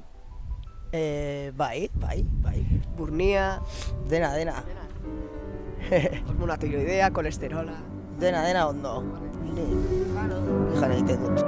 E, 0.91 1.53
bai, 1.55 1.91
bai, 1.95 2.25
bai, 2.41 2.65
Burnia, 2.97 3.61
dena, 4.09 4.33
dena, 4.33 4.65
hormona 6.29 6.57
tiroidea, 6.57 7.11
kolesterola. 7.11 7.77
dena, 8.19 8.43
dena 8.47 8.67
ondo. 8.69 9.03
Ni, 9.53 9.67
jan 10.81 10.93
egiten 10.93 11.21
dut. 11.27 11.45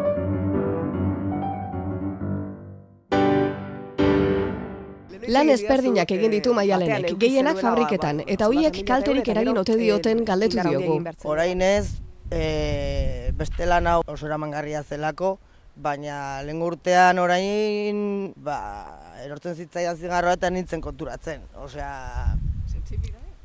Lan 5.31 5.49
ezberdinak 5.49 6.11
egin 6.11 6.37
ditu 6.37 6.53
maialenek, 6.53 7.15
gehienak 7.17 7.61
fabriketan, 7.65 8.21
eta 8.27 8.49
hoiek 8.51 8.83
kalterik 8.85 9.29
eragin 9.29 9.57
ote 9.57 9.77
dioten 9.81 10.25
galdetu 10.29 10.61
diogu. 10.69 11.01
Orain 11.25 11.63
ez, 11.65 12.01
e, 12.29 13.33
beste 13.41 13.65
lan 13.65 13.87
hau 13.87 14.03
oso 14.05 14.27
eramangarria 14.29 14.83
zelako, 14.83 15.39
baina 15.81 16.43
lehen 16.45 16.61
urtean 16.63 17.19
orain, 17.23 18.01
ba, 18.37 18.59
erortzen 19.25 19.57
zitzaidan 19.57 19.97
zigarroa 19.97 20.37
eta 20.37 20.51
nintzen 20.53 20.81
konturatzen. 20.85 21.43
Osea, 21.65 22.35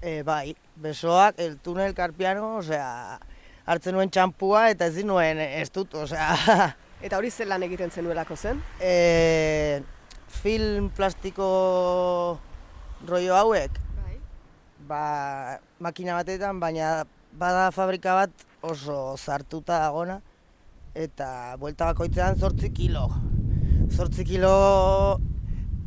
e, 0.01 0.22
bai, 0.27 0.56
besoak, 0.82 1.39
el 1.39 1.58
tunel 1.63 1.96
karpiano, 1.98 2.58
osea, 2.60 3.20
hartzen 3.65 3.96
nuen 3.98 4.12
txampua 4.13 4.68
eta 4.74 4.89
ezin 4.92 5.08
nuen 5.10 5.39
ez 5.42 5.70
dut, 5.74 5.94
osea, 6.06 6.34
Eta 7.06 7.18
hori 7.20 7.30
zen 7.30 7.50
lan 7.51 7.62
egiten 7.65 7.92
zenuelako 7.92 8.36
zen? 8.39 8.62
e, 8.82 9.82
film 10.42 10.88
plastiko 10.96 12.39
rollo 13.06 13.36
hauek, 13.36 13.75
Bai. 14.00 14.15
ba, 14.88 15.01
makina 15.80 16.15
batetan, 16.18 16.60
baina 16.63 17.04
bada 17.36 17.68
fabrika 17.75 18.15
bat 18.15 18.46
oso 18.65 19.18
zartuta 19.20 19.77
dagona, 19.84 20.22
eta 20.96 21.56
buelta 21.60 21.92
bakoitzean 21.92 22.40
zortzi 22.40 22.72
kilo. 22.74 23.10
Zortzi 23.92 24.25
kilo 24.25 24.52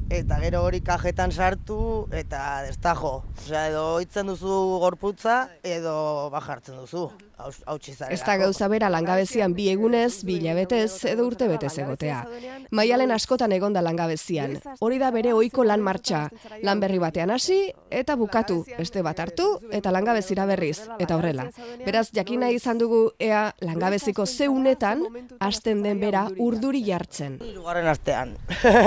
eta 0.09 0.39
gero 0.41 0.63
hori 0.65 0.81
kajetan 0.85 1.33
sartu, 1.33 1.81
eta 2.13 2.63
destajo. 2.69 3.23
Osea, 3.37 3.67
edo 3.73 3.85
hitzen 4.01 4.31
duzu 4.33 4.55
gorputza, 4.85 5.41
edo 5.65 5.97
bajartzen 6.33 6.79
duzu. 6.81 7.09
Hautsi 7.39 7.95
zarelako. 7.95 8.15
Ez 8.15 8.27
da 8.27 8.37
gauza 8.37 8.69
bera 8.69 8.89
langabezian 8.91 9.55
bi 9.55 9.69
egunez, 9.71 10.25
bi 10.27 10.39
hilabetez 10.39 11.05
edo 11.07 11.27
urte 11.29 11.49
betez 11.49 11.73
egotea. 11.79 12.25
Maialen 12.75 13.13
askotan 13.15 13.53
egonda 13.55 13.83
langabezian. 13.85 14.57
Hori 14.81 14.99
da 14.99 15.11
bere 15.15 15.33
ohiko 15.37 15.65
lan 15.65 15.85
martxa. 15.85 16.25
Lan 16.67 16.83
berri 16.83 16.99
batean 16.99 17.31
hasi 17.31 17.61
eta 17.91 18.17
bukatu. 18.17 18.65
Beste 18.79 19.03
bat 19.07 19.21
hartu 19.21 19.47
eta 19.71 19.95
langabezira 19.95 20.47
berriz. 20.51 20.81
Eta 20.99 21.17
horrela. 21.17 21.49
Beraz, 21.85 22.09
jakina 22.15 22.51
izan 22.51 22.83
dugu 22.83 23.05
ea 23.19 23.53
langabeziko 23.61 24.27
zeunetan 24.27 25.07
hasten 25.39 25.83
den 25.87 26.03
bera 26.03 26.27
urduri 26.39 26.83
jartzen. 26.85 27.39
Hirugarren 27.45 27.89
astean. 27.89 28.37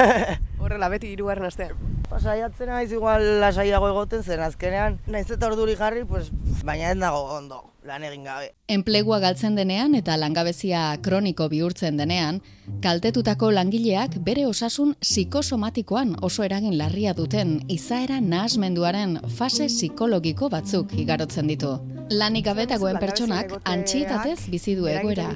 Horrela, 0.61 0.91
beti 0.93 1.09
hirugarren 1.15 1.47
astean. 1.47 1.73
Pasaiatzen 2.11 2.67
naiz 2.69 2.91
igual 2.91 3.23
lasaiago 3.39 3.87
egoten 3.87 4.23
zen 4.23 4.43
azkenean, 4.43 4.99
naiz 5.07 5.29
eta 5.31 5.47
orduri 5.47 5.77
jarri, 5.79 6.03
pues, 6.05 6.27
baina 6.67 6.91
ez 6.91 6.97
dago 6.99 7.21
ondo, 7.37 7.61
lan 7.83 8.03
egin 8.03 8.25
gabe. 8.27 8.51
Enplegua 8.71 9.19
galtzen 9.23 9.55
denean 9.57 9.95
eta 9.97 10.17
langabezia 10.17 10.83
kroniko 11.03 11.47
bihurtzen 11.49 11.97
denean, 11.97 12.41
kaltetutako 12.83 13.51
langileak 13.51 14.19
bere 14.25 14.45
osasun 14.47 14.95
psikosomatikoan 15.01 16.15
oso 16.21 16.43
eragin 16.43 16.77
larria 16.77 17.15
duten 17.17 17.59
izaera 17.69 18.21
nahasmenduaren 18.21 19.19
fase 19.37 19.67
psikologiko 19.67 20.49
batzuk 20.49 20.93
igarotzen 20.93 21.51
ditu. 21.51 21.75
Lanik 22.11 22.43
gabe 22.45 22.65
dagoen 22.67 22.97
pertsonak 22.99 23.53
antxietatez 23.71 24.49
bizi 24.51 24.73
du 24.75 24.87
egoera. 24.91 25.29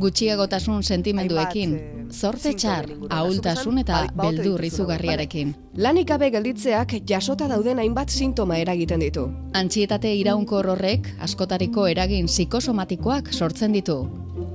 Gutxiagotasun 0.00 0.82
sentimenduekin, 0.82 1.74
zorte 2.10 2.54
txar, 2.56 2.88
ahultasun 3.12 3.82
eta 3.82 4.04
beldur 4.16 4.64
izugarriarekin. 4.64 5.52
Lanik 5.76 6.08
gabe 6.08 6.30
gelditzeak 6.32 6.96
jasota 7.10 7.48
dauden 7.50 7.82
hainbat 7.82 8.08
sintoma 8.14 8.56
eragiten 8.62 9.04
ditu. 9.04 9.26
Antxietate 9.52 10.14
iraunkor 10.16 10.70
horrek 10.72 11.10
askotariko 11.28 11.86
eragin 11.92 12.26
psikosomatikoak 12.32 13.28
sortzen 13.32 13.76
ditu. 13.76 13.98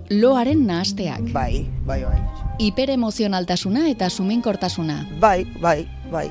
Loaren 0.09 0.65
nahasteak, 0.65 1.29
Bai, 1.33 1.67
bai, 1.85 2.01
bai. 2.01 2.17
hiperemozionaltasuna 2.65 3.87
eta 3.91 4.09
suminkortasuna, 4.09 5.03
Bai, 5.21 5.45
bai, 5.61 5.85
bai, 6.11 6.27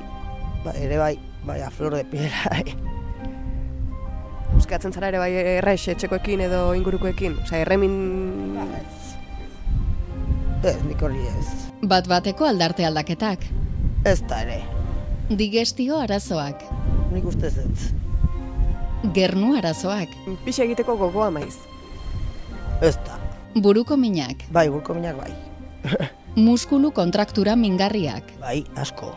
bai, 0.65 0.75
ere 0.83 0.97
bai, 0.99 1.15
bai, 1.47 1.61
a 1.63 1.69
flor 1.71 1.95
de 1.95 2.03
piel, 2.03 2.27
Euskatzen 4.69 4.93
zara 4.93 5.07
ere 5.09 5.17
bai 5.17 5.31
errex 5.33 5.87
etxekoekin 5.89 6.43
edo 6.45 6.59
ingurukoekin. 6.77 7.39
Osea, 7.41 7.63
erremin... 7.63 7.93
Ez, 10.61 10.75
nik 10.85 11.01
hori 11.01 11.23
ez. 11.25 11.47
bat 11.89 12.05
bateko 12.11 12.45
aldarte 12.45 12.85
aldaketak, 12.85 13.47
Ez 14.05 14.19
da 14.29 14.41
ere, 14.43 14.59
digestio 15.39 15.97
arazoak, 16.03 16.61
nik 17.15 17.25
ustez 17.25 17.53
ez. 17.63 17.87
gernu 19.15 19.55
arazoak, 19.57 20.13
Pixe 20.45 20.63
egiteko 20.67 20.97
gogoa 21.01 21.31
maiz. 21.31 21.55
Ez 22.81 22.93
da. 23.07 23.17
buruko 23.55 23.97
minak, 23.97 24.45
Bai, 24.53 24.67
burko 24.69 24.93
minak 24.93 25.17
bai. 25.17 25.33
muskulu 26.35 26.91
kontraktura 26.91 27.55
mingarriak, 27.55 28.35
Bai, 28.39 28.65
asko, 28.75 29.15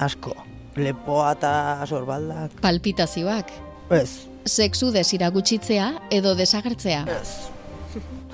asko. 0.00 0.34
Lepoa 0.76 1.30
eta 1.38 1.54
sorbaldak. 1.86 2.58
palpitazioak, 2.60 3.52
Ez, 3.90 4.24
sexu 4.44 4.90
desira 4.92 5.30
gutxitzea 5.30 5.90
edo 6.10 6.34
desagertzea, 6.34 7.04
ez, 7.20 7.50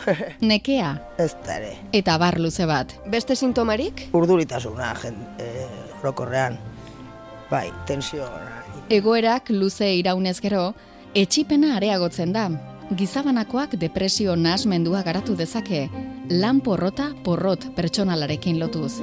nekea 0.40 0.95
ez 1.19 1.33
da 1.47 1.57
ere. 1.59 1.76
eta 1.93 2.17
bar 2.19 2.38
luze 2.40 2.67
bat. 2.67 2.93
Beste 3.07 3.37
sintomarik? 3.37 4.09
Urduritasuna, 4.12 4.95
jen, 5.02 5.17
e, 5.38 5.67
orokorrean. 6.00 6.59
Bai, 7.50 7.71
tensiona. 7.87 8.62
Egoerak 8.90 9.50
luze 9.50 9.93
iraunez 9.95 10.40
gero, 10.40 10.73
etxipena 11.14 11.76
areagotzen 11.76 12.33
da. 12.33 12.49
Gizabanakoak 12.90 13.76
depresio 13.79 14.35
nahasmendua 14.37 15.02
garatu 15.07 15.37
dezake, 15.38 15.88
lan 16.31 16.61
porrota 16.61 17.12
porrot 17.25 17.69
pertsonalarekin 17.76 18.59
lotuz. 18.59 18.97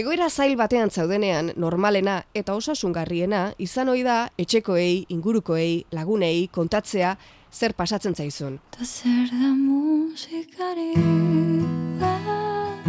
Egoera 0.00 0.30
zail 0.30 0.54
batean 0.56 0.88
zaudenean, 0.88 1.50
normalena 1.60 2.22
eta 2.32 2.54
osasungarriena 2.56 3.40
izan 3.60 3.90
ohi 3.92 4.00
da 4.06 4.30
etxekoei, 4.40 5.04
ingurukoei, 5.12 5.84
lagunei 5.92 6.48
kontatzea 6.54 7.10
zer 7.52 7.74
pasatzen 7.76 8.16
zaizun. 8.16 8.56
Ta 8.72 8.86
zer 8.86 9.28
da 9.34 9.50
musikari 9.52 10.94
bat 12.00 12.88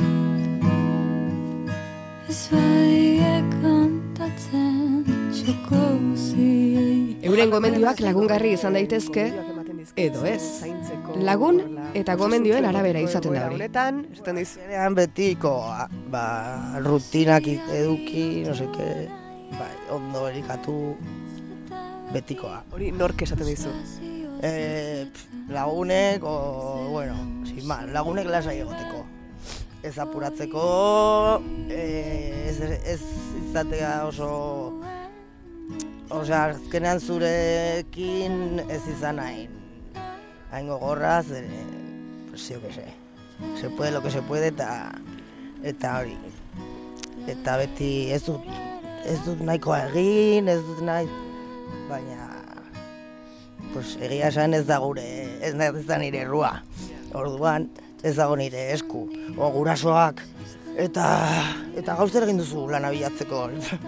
Ez 2.32 2.48
badie 2.54 3.32
Euren 7.28 7.52
gomendioak 7.52 8.00
lagungarri 8.06 8.56
izan 8.56 8.80
daitezke, 8.80 9.28
edo 10.00 10.24
ez. 10.28 10.64
Lagun 11.20 11.60
eta 11.98 12.16
gomendioen 12.20 12.66
arabera 12.66 13.02
izaten 13.04 13.36
da 13.36 13.46
hori. 13.48 13.58
Honetan, 13.60 14.04
esaten 14.14 14.40
diz, 14.40 14.50
Azkenean 14.56 14.96
betiko, 14.98 15.54
ba, 16.14 16.24
rutinak 16.86 17.48
eduki, 17.48 18.26
no 18.48 18.56
seke, 18.58 18.88
bai, 19.58 19.72
ondo 19.96 20.28
erikatu, 20.30 20.78
betikoa. 22.14 22.62
hori 22.72 22.92
nork 22.96 23.22
esaten 23.28 23.48
dizu. 23.48 23.72
E, 24.42 25.08
pf, 25.12 25.26
lagunek, 25.54 26.24
o, 26.24 26.88
bueno, 26.92 27.16
sin 27.46 27.66
más, 27.68 27.88
lagunek 27.94 28.30
lasai 28.32 28.60
egoteko. 28.64 29.06
Ez 29.84 29.98
apuratzeko, 29.98 30.66
e, 31.70 31.86
ez, 32.50 32.58
ez 32.96 33.00
izatea 33.42 33.96
oso, 34.08 34.30
osea, 36.10 36.44
azkenean 36.52 37.02
zurekin 37.02 38.62
ez 38.70 38.84
izan 38.92 39.22
hain, 39.24 39.61
hain 40.52 40.68
gogorraz, 40.68 41.32
e, 41.32 41.48
pues, 42.30 42.50
yo 42.50 42.62
que 42.62 42.74
sé, 42.74 42.86
se 43.60 43.70
puede 43.70 43.92
lo 43.92 44.02
que 44.04 44.12
se 44.12 44.22
puede 44.22 44.48
eta, 44.48 44.92
eta 45.64 46.00
hori. 46.00 46.18
Eta 47.28 47.58
beti 47.58 48.12
ez 48.12 48.24
dut, 48.26 48.46
ez 49.06 49.20
dut 49.26 49.42
nahikoa 49.46 49.86
egin, 49.92 50.50
ez 50.50 50.60
dut 50.66 50.82
nahi, 50.86 51.08
baina 51.90 52.28
pues 53.72 53.96
egia 54.04 54.28
esan 54.28 54.54
ez 54.54 54.66
da 54.68 54.82
gure, 54.84 55.06
ez 55.40 55.54
da, 55.56 55.70
ez 55.70 55.86
da 55.88 55.98
nire 56.02 56.26
errua. 56.26 56.52
Orduan, 57.16 57.70
ez 58.04 58.16
dago 58.18 58.36
nire 58.36 58.72
esku, 58.74 59.06
o 59.38 59.50
gurasoak, 59.54 60.20
eta, 60.76 61.06
eta 61.78 61.96
gauzer 62.00 62.26
egin 62.28 62.42
duzu 62.42 62.68
lan 62.72 62.88
abiatzeko. 62.90 63.46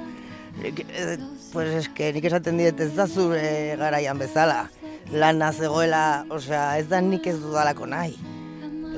Nik, 0.61 0.83
eh, 0.85 1.17
pues 1.49 1.71
eske, 1.79 2.11
nik 2.13 2.27
esaten 2.29 2.59
diet 2.61 2.79
ez 2.83 2.91
da 2.93 3.07
zure 3.09 3.73
garaian 3.79 4.19
bezala. 4.21 4.67
Lana 5.11 5.51
zegoela, 5.51 6.25
osea, 6.29 6.77
ez 6.79 6.87
da 6.89 7.01
nik 7.01 7.27
ez 7.27 7.35
dudalako 7.41 7.85
nahi. 7.89 8.15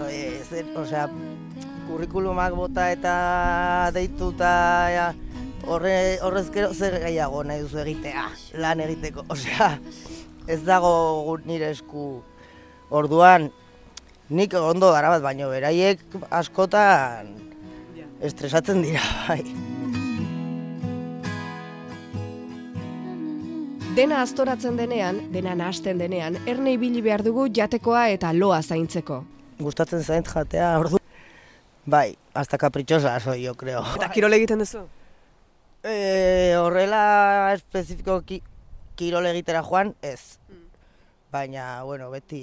E, 0.05 0.19
zer, 0.45 0.69
osea, 0.77 1.07
kurrikulumak 1.87 2.55
bota 2.55 2.89
eta 2.93 3.15
deituta, 3.95 4.51
ja, 4.93 5.07
horre, 5.67 5.95
horrez 6.23 6.47
gero 6.53 6.73
zer 6.73 6.99
gehiago 7.03 7.43
nahi 7.43 7.63
duzu 7.65 7.81
egitea, 7.83 8.25
lan 8.61 8.83
egiteko, 8.85 9.25
osea, 9.33 9.75
ez 10.47 10.61
dago 10.65 11.37
nire 11.45 11.71
esku 11.73 12.07
orduan, 12.89 13.49
nik 14.29 14.53
ondo 14.59 14.91
dara 14.93 15.15
bat, 15.15 15.23
baino 15.25 15.49
beraiek 15.53 16.01
askotan 16.29 17.33
estresatzen 18.21 18.85
dira, 18.85 19.03
bai. 19.27 19.74
Dena 23.95 24.19
astoratzen 24.21 24.75
denean, 24.75 25.19
dena 25.31 25.53
nahasten 25.55 25.99
denean, 26.01 26.35
erne 26.51 26.73
ibili 26.75 26.99
behar 27.05 27.23
dugu 27.23 27.45
jatekoa 27.55 28.09
eta 28.11 28.33
loa 28.35 28.57
zaintzeko. 28.61 29.21
Gustatzen 29.59 30.03
zait 30.03 30.27
jatea, 30.27 30.73
ordu. 30.81 30.99
Bai, 31.87 32.17
hasta 32.33 32.57
caprichosa 32.59 33.13
soy, 33.23 33.43
yo 33.45 33.53
creo. 33.55 33.83
Eta 33.95 34.09
kirol 34.11 34.33
egiten 34.35 34.59
duzu? 34.59 34.81
E, 35.85 36.55
horrela 36.59 37.53
espezifikoki 37.53 38.41
kirol 38.99 39.29
egitera 39.31 39.61
joan, 39.63 39.93
ez. 40.01 40.39
Baina, 41.31 41.83
bueno, 41.87 42.09
beti 42.11 42.41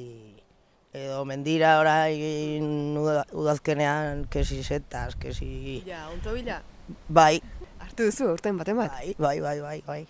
edo 0.95 1.25
mendira 1.29 1.75
orain 1.81 2.97
uda- 3.01 3.27
udazkenean, 3.33 4.25
kesi 4.33 4.62
setas, 4.65 5.17
kesi... 5.21 5.83
Ja, 5.88 6.07
onto 6.15 6.33
bila. 6.37 6.62
Bai, 7.09 7.43
Hartu 7.83 8.09
duzu, 8.09 8.31
urten 8.38 8.57
baten 8.61 8.79
bat. 8.79 8.93
bai, 8.95 9.15
bai, 9.19 9.38
bai, 9.43 9.57
bai, 9.61 9.79
bai. 9.87 10.03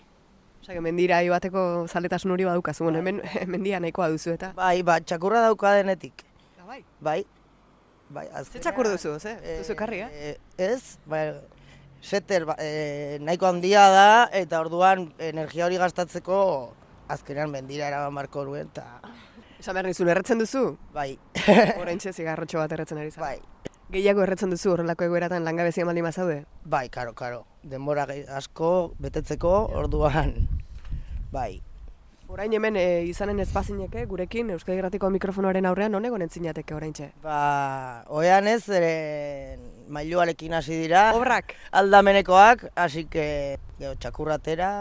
Que 0.67 0.81
mendira 0.81 1.19
joateko 1.27 1.87
zaletasun 1.89 2.31
hori 2.31 2.45
badukazu. 2.47 2.85
Bueno, 2.85 2.99
hemen 3.01 3.21
mendia 3.53 3.81
nahikoa 3.83 4.09
duzu 4.13 4.35
eta. 4.37 4.53
Bai, 4.57 4.83
ba, 4.87 5.01
txakurra 5.01 5.41
dauka 5.49 5.73
denetik. 5.79 6.23
Bai. 6.67 6.85
Bai, 7.01 7.25
bai, 8.09 8.27
Ze 8.29 8.39
azkenean... 8.41 8.63
txakur 8.69 8.89
duzu, 8.95 9.17
ze? 9.21 9.35
Duzu 9.59 9.75
karria? 9.77 10.07
Eh, 10.15 10.37
ez, 10.57 10.97
bai, 11.07 11.33
seter 12.01 12.47
ba, 12.49 12.55
eh, 12.63 13.19
nahiko 13.21 13.49
handia 13.51 13.89
da, 13.93 14.07
eta 14.33 14.61
orduan 14.63 15.11
energia 15.19 15.67
hori 15.67 15.77
gastatzeko 15.83 16.39
azkenean 17.13 17.51
mendira 17.53 17.91
eraman 17.91 18.15
barko 18.23 18.47
nuen, 18.49 18.71
eta 18.73 18.87
Esan 19.63 19.77
behar 19.77 19.87
nizun, 19.91 20.09
erretzen 20.11 20.41
duzu? 20.41 20.63
bai, 20.95 21.19
Horentxe 21.79 22.13
zigarrotxo 22.17 22.59
bat 22.63 22.73
erretzen 22.79 22.99
ari 23.03 23.11
zara. 23.13 23.27
bai. 23.27 23.72
Gehiago 23.93 24.23
erretzen 24.25 24.49
duzu 24.49 24.71
horrelako 24.73 25.05
egoeratan 25.05 25.45
langabezia 25.45 25.85
baldin 25.85 26.07
bazaude? 26.07 26.39
Bai, 26.65 26.87
karo, 26.89 27.13
karo. 27.13 27.43
Denbora 27.69 28.07
asko 28.39 28.71
betetzeko 29.05 29.51
orduan, 29.81 30.33
bai. 31.35 31.61
Orain 32.33 32.55
hemen 32.57 32.79
e, 32.81 32.85
izanen 33.05 33.43
ezpazineke 33.45 34.07
gurekin 34.09 34.55
Euskadi 34.55 34.79
Gratiko 34.79 35.11
mikrofonoaren 35.13 35.69
aurrean 35.69 35.93
non 35.93 36.09
egon 36.09 36.25
entzinateke 36.25 36.73
oraintxe? 36.73 37.11
Ba, 37.21 37.37
oean 38.09 38.49
ez, 38.49 38.63
ere 38.73 39.59
mailuarekin 39.93 40.57
hasi 40.57 40.81
dira. 40.87 41.11
Obrak! 41.19 41.53
Aldamenekoak, 41.83 42.71
hasi 42.73 43.05
que 43.13 43.27
gero 43.77 43.93
txakurratera, 44.01 44.73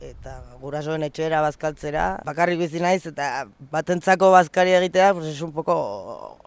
eta 0.00 0.38
gurasoen 0.64 1.04
etxera 1.04 1.44
bazkaltzera. 1.44 2.08
Bakarrik 2.24 2.64
bizi 2.64 2.80
naiz, 2.80 3.02
eta 3.12 3.44
batentzako 3.76 4.32
bazkari 4.32 4.72
egitea, 4.80 5.12
pues 5.12 5.34
es 5.34 5.42
un 5.42 5.52
poco... 5.52 6.38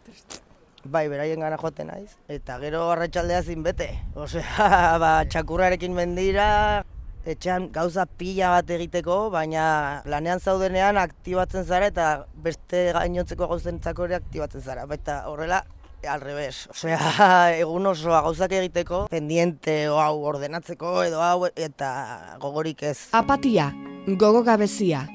Bai, 0.90 1.06
beraien 1.12 1.42
gana 1.44 1.58
joaten 1.62 1.92
naiz. 1.92 2.16
Eta 2.34 2.58
gero 2.62 2.88
arratsaldea 2.90 3.44
zin 3.44 3.62
bete. 3.66 3.90
Osea, 4.18 4.70
ba, 5.04 5.12
txakurrarekin 5.30 5.94
mendira, 5.94 6.48
etxean 7.30 7.68
gauza 7.76 8.08
pila 8.18 8.56
bat 8.56 8.72
egiteko, 8.74 9.20
baina 9.34 9.66
lanean 10.10 10.42
zaudenean 10.42 10.98
aktibatzen 10.98 11.68
zara 11.68 11.92
eta 11.94 12.08
beste 12.46 12.88
gainotzeko 12.98 13.52
gauzentzako 13.52 14.10
ere 14.10 14.18
aktibatzen 14.18 14.66
zara. 14.66 14.88
Baita 14.90 15.22
horrela, 15.30 15.62
al 16.10 16.26
revés. 16.26 16.66
Osea, 16.74 16.98
egun 17.62 17.86
osoa 17.92 18.24
gauzak 18.26 18.58
egiteko, 18.64 19.06
pendiente 19.14 19.78
o 19.94 20.02
hau 20.02 20.24
ordenatzeko 20.34 21.04
edo 21.06 21.22
hau 21.22 21.46
eta 21.54 21.94
gogorik 22.42 22.82
ez. 22.90 22.98
Apatia, 23.14 23.70
gogo 24.18 24.42
gabezia, 24.48 25.06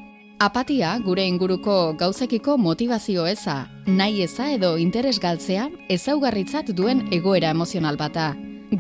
Apatia 0.42 0.96
gure 0.98 1.22
inguruko 1.30 1.94
gauzekiko 1.94 2.56
motivazio 2.58 3.22
eza, 3.30 3.68
nahi 3.86 4.24
eza 4.24 4.48
edo 4.50 4.72
interes 4.82 5.20
galtzea 5.22 5.68
ezaugarritzat 5.88 6.72
duen 6.74 7.04
egoera 7.14 7.52
emozional 7.54 7.96
bata. 7.96 8.32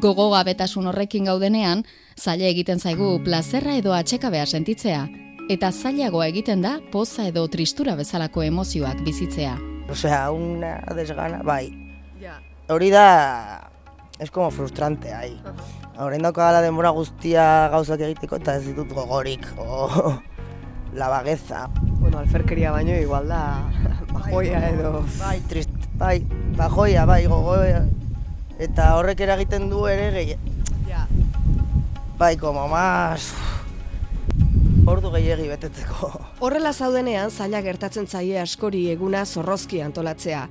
Gogo 0.02 0.26
gabetasun 0.32 0.88
horrekin 0.90 1.30
gaudenean, 1.30 1.84
zaila 2.18 2.50
egiten 2.50 2.82
zaigu 2.82 3.20
plazerra 3.22 3.76
edo 3.78 3.94
atxekabea 3.94 4.46
sentitzea, 4.46 5.04
eta 5.48 5.70
zailagoa 5.70 6.26
egiten 6.32 6.60
da 6.66 6.80
poza 6.90 7.28
edo 7.30 7.46
tristura 7.46 7.94
bezalako 7.94 8.42
emozioak 8.42 9.04
bizitzea. 9.06 9.54
Osea, 9.88 10.30
una 10.34 10.80
desgana, 10.98 11.42
bai. 11.46 11.70
Ja. 12.20 12.40
Hori 12.68 12.90
da, 12.90 13.70
es 14.18 14.30
como 14.30 14.50
frustrante, 14.50 15.14
ai. 15.14 15.38
Horrein 16.02 16.26
denbora 16.62 16.90
guztia 16.90 17.68
gauzak 17.70 18.00
egiteko 18.00 18.42
eta 18.42 18.56
ez 18.56 18.66
ditut 18.66 18.90
gogorik, 18.92 19.46
o 19.56 20.18
la 20.94 21.08
bagueza. 21.08 21.68
Bueno, 22.00 22.18
alferkeria 22.18 22.70
baino 22.72 22.94
igual 22.96 23.28
da 23.28 23.64
bajoia 24.12 24.68
edo... 24.70 25.04
Bai, 25.18 25.40
trist, 25.48 25.70
bai, 25.98 26.20
bajoia, 26.56 27.04
bai, 27.06 27.24
gogoa. 27.26 27.84
Eta 28.58 28.92
horrek 28.96 29.20
eragiten 29.26 29.68
du 29.70 29.86
ere 29.90 30.10
gehi, 30.14 30.36
Ja. 30.88 31.06
bai, 32.18 32.36
como 32.36 32.68
más... 32.68 33.32
Ordu 34.86 35.08
gehiegi 35.14 35.48
betetzeko. 35.48 36.10
Horrela 36.44 36.72
zaudenean 36.76 37.30
zaila 37.32 37.62
gertatzen 37.64 38.06
zaie 38.06 38.36
askori 38.38 38.90
eguna 38.92 39.24
zorrozki 39.24 39.80
antolatzea. 39.80 40.42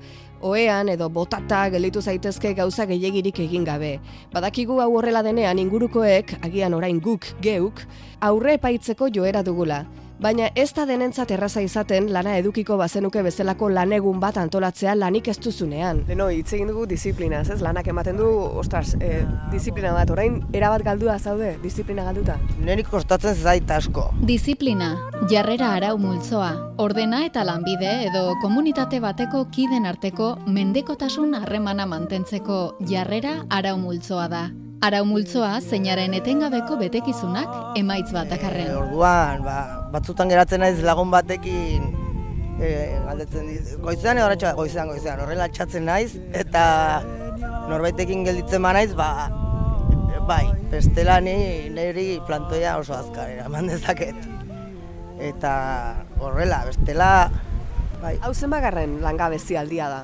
Oean 0.43 0.89
edo 0.89 1.07
botata 1.13 1.59
gelditu 1.69 2.01
zaitezke 2.01 2.55
gauza 2.57 2.87
gehiagirik 2.89 3.37
egin 3.45 3.63
gabe. 3.63 3.99
Badakigu 4.33 4.79
hau 4.81 4.89
horrela 4.97 5.21
denean 5.23 5.59
ingurukoek, 5.61 6.33
agian 6.41 6.73
orain 6.73 6.99
guk, 6.99 7.29
geuk, 7.45 7.83
aurre 8.19 8.55
epaitzeko 8.57 9.07
joera 9.13 9.43
dugula. 9.45 9.83
Baina 10.21 10.49
ez 10.55 10.69
da 10.75 10.85
denentzat 10.85 11.31
erraza 11.35 11.61
izaten 11.65 12.07
lana 12.13 12.37
edukiko 12.37 12.77
bazenuke 12.77 13.23
bezalako 13.25 13.69
lanegun 13.73 14.19
bat 14.21 14.37
antolatzea 14.37 14.93
lanik 14.95 15.27
ez 15.27 15.37
duzunean. 15.41 16.03
Leno, 16.07 16.29
hitz 16.29 16.53
egin 16.53 16.69
dugu 16.69 16.85
disiplinaz, 16.87 17.49
ez? 17.49 17.59
Lanak 17.65 17.87
ematen 17.91 18.17
du, 18.21 18.29
ostras, 18.61 18.93
e, 19.01 19.23
disiplina 19.51 19.93
bat, 19.95 20.13
orain 20.13 20.39
erabat 20.53 20.85
galdua 20.85 21.17
zaude, 21.19 21.55
disiplina 21.63 22.05
galduta. 22.07 22.37
Neri 22.63 22.85
kostatzen 22.87 23.35
zait 23.35 23.71
asko. 23.71 24.09
Disiplina, 24.29 24.93
jarrera 25.31 25.73
arau 25.79 25.97
multzoa, 25.97 26.51
ordena 26.77 27.25
eta 27.25 27.43
lanbide 27.43 27.93
edo 28.07 28.37
komunitate 28.41 29.01
bateko 29.03 29.47
kiden 29.51 29.89
arteko 29.89 30.35
mendekotasun 30.47 31.33
harremana 31.41 31.89
mantentzeko 31.89 32.77
jarrera 32.89 33.41
arau 33.49 33.77
multzoa 33.81 34.29
da. 34.29 34.49
Arau 34.83 35.03
multzoa 35.07 35.61
zeinaren 35.63 36.11
etengabeko 36.17 36.75
betekizunak 36.79 37.77
emaitz 37.79 38.09
bat 38.11 38.27
E, 38.27 38.29
dakarren. 38.33 38.71
orduan, 38.75 39.43
ba, 39.45 39.57
batzutan 39.93 40.27
geratzen 40.31 40.59
naiz 40.59 40.81
lagun 40.83 41.11
batekin 41.13 41.85
e, 42.59 42.71
galdetzen 43.05 43.47
dit. 43.47 43.69
Goizean 43.85 44.19
edo 44.19 44.25
arratsa 44.27 44.51
goizean 44.57 44.91
goizean 44.91 45.21
horrela 45.23 45.47
altxatzen 45.47 45.85
naiz 45.87 46.17
eta 46.35 46.65
norbaitekin 47.71 48.25
gelditzen 48.27 48.61
ba 48.61 48.73
naiz, 48.75 48.91
ba 48.95 49.29
bai, 50.27 50.45
bestela 50.71 51.17
ni 51.19 51.33
neri 51.69 52.19
plantoia 52.27 52.77
oso 52.79 52.93
azkar 52.95 53.27
eraman 53.29 53.67
dezaket. 53.67 54.15
Eta 55.19 55.51
horrela, 56.19 56.61
bestela 56.67 57.09
bai, 58.01 58.17
Hau 58.23 58.33
zenbagarren 58.33 58.99
langabezi 59.03 59.55
aldia 59.59 59.89
da. 59.91 60.03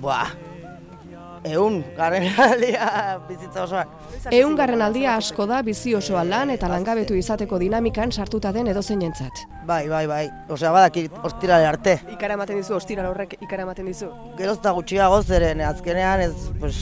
buah. 0.00 0.47
Eun, 1.48 1.78
garren 1.96 2.26
aldia 2.46 3.18
bizitza 3.28 3.64
osoan. 3.64 3.90
Eun 4.34 4.56
garren 4.58 4.82
aldia 4.84 5.16
asko 5.16 5.46
da 5.48 5.60
bizi 5.66 5.94
osoa 5.96 6.24
lan 6.26 6.52
eta 6.54 6.68
langabetu 6.70 7.16
izateko 7.18 7.58
dinamikan 7.62 8.12
sartuta 8.12 8.52
den 8.52 8.70
edozeinentzat. 8.72 9.44
Bai, 9.68 9.84
bai, 9.88 10.04
bai. 10.10 10.22
Osea, 10.48 10.72
badakit 10.74 11.12
ostirale 11.24 11.66
arte. 11.68 11.98
Ikara 12.14 12.38
ematen 12.38 12.60
dizu, 12.60 12.76
ostiral 12.78 13.10
horrek 13.10 13.36
ikara 13.40 13.66
ematen 13.66 13.88
dizu. 13.90 14.10
Geroz 14.38 14.58
eta 14.60 14.72
gutxiago 14.76 15.20
zeren 15.22 15.60
azkenean 15.66 16.24
ez, 16.28 16.32
pues, 16.60 16.78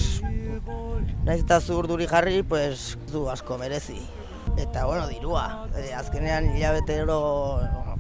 naiz 1.27 1.41
eta 1.43 1.61
zu 1.61 1.81
urduri 1.81 2.07
jarri, 2.11 2.43
pues, 2.47 2.95
du 3.13 3.27
asko 3.33 3.59
merezi. 3.59 3.99
Eta, 4.57 4.87
bueno, 4.87 5.09
dirua. 5.11 5.67
E, 5.77 5.91
azkenean 5.95 6.53
hilabetero 6.55 7.19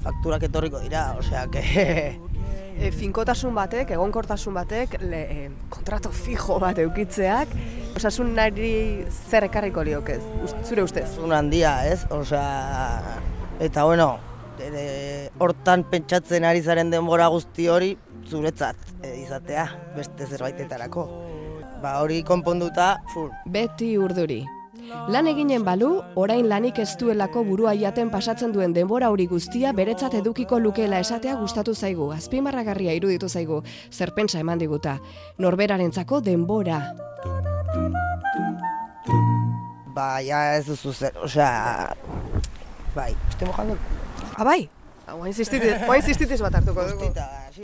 fakturak 0.06 0.48
etorriko 0.48 0.80
dira, 0.84 1.10
osea, 1.18 1.46
que... 1.50 2.20
E, 2.76 2.90
finkotasun 2.92 3.54
batek, 3.56 3.90
egonkortasun 3.96 4.52
batek, 4.54 4.98
le, 5.00 5.20
e, 5.32 5.50
kontrato 5.72 6.10
fijo 6.12 6.58
bat 6.60 6.76
eukitzeak, 6.82 7.48
osasunari 7.96 9.06
zer 9.30 9.46
ekarriko 9.48 9.82
liokez, 9.86 10.20
Ust- 10.44 10.60
zure 10.68 10.82
ustez? 10.84 11.06
un 11.24 11.32
handia, 11.32 11.86
ez? 11.88 12.02
Osea, 12.12 13.16
eta, 13.64 13.84
bueno, 13.88 14.18
ere, 14.60 15.30
hortan 15.38 15.84
pentsatzen 15.88 16.44
ari 16.44 16.60
zaren 16.62 16.90
denbora 16.92 17.28
guzti 17.32 17.68
hori 17.72 17.94
zuretzat 18.28 18.76
e, 19.02 19.14
izatea, 19.22 19.64
beste 19.96 20.26
zerbaitetarako. 20.26 21.06
Ba, 21.80 21.98
hori 22.02 22.22
konponduta, 22.24 22.98
full. 23.14 23.30
Beti 23.46 23.94
urduri. 24.00 24.42
Lan 24.86 25.26
eginen 25.30 25.64
balu, 25.66 25.90
orain 26.18 26.48
lanik 26.48 26.78
ez 26.82 26.92
duelako 27.00 27.42
burua 27.46 27.72
jaten 27.78 28.10
pasatzen 28.10 28.52
duen 28.54 28.74
denbora 28.76 29.10
hori 29.10 29.26
guztia 29.30 29.72
beretzat 29.76 30.14
edukiko 30.20 30.58
lukeela 30.62 31.00
esatea 31.02 31.34
gustatu 31.40 31.74
zaigu, 31.74 32.10
azpimarragarria 32.14 32.94
iruditu 32.98 33.28
zaigu, 33.28 33.62
zer 33.90 34.14
pentsa 34.14 34.40
eman 34.42 34.62
diguta. 34.62 34.98
Norberarentzako 35.38 36.20
denbora. 36.20 36.80
Ba, 39.96 40.08
ja 40.20 40.44
ez 40.56 40.66
duzu 40.68 40.92
zer, 40.92 41.16
osea, 41.24 41.92
bai, 42.94 43.12
estoy 43.30 43.48
mojando 43.48 43.78
Abai! 44.36 44.75
Oain 45.14 45.34
zistitis, 45.34 45.72
oain 45.86 46.02
zistitis 46.02 46.40
bat 46.42 46.54
hartuko 46.58 46.82
dugu. 46.88 47.10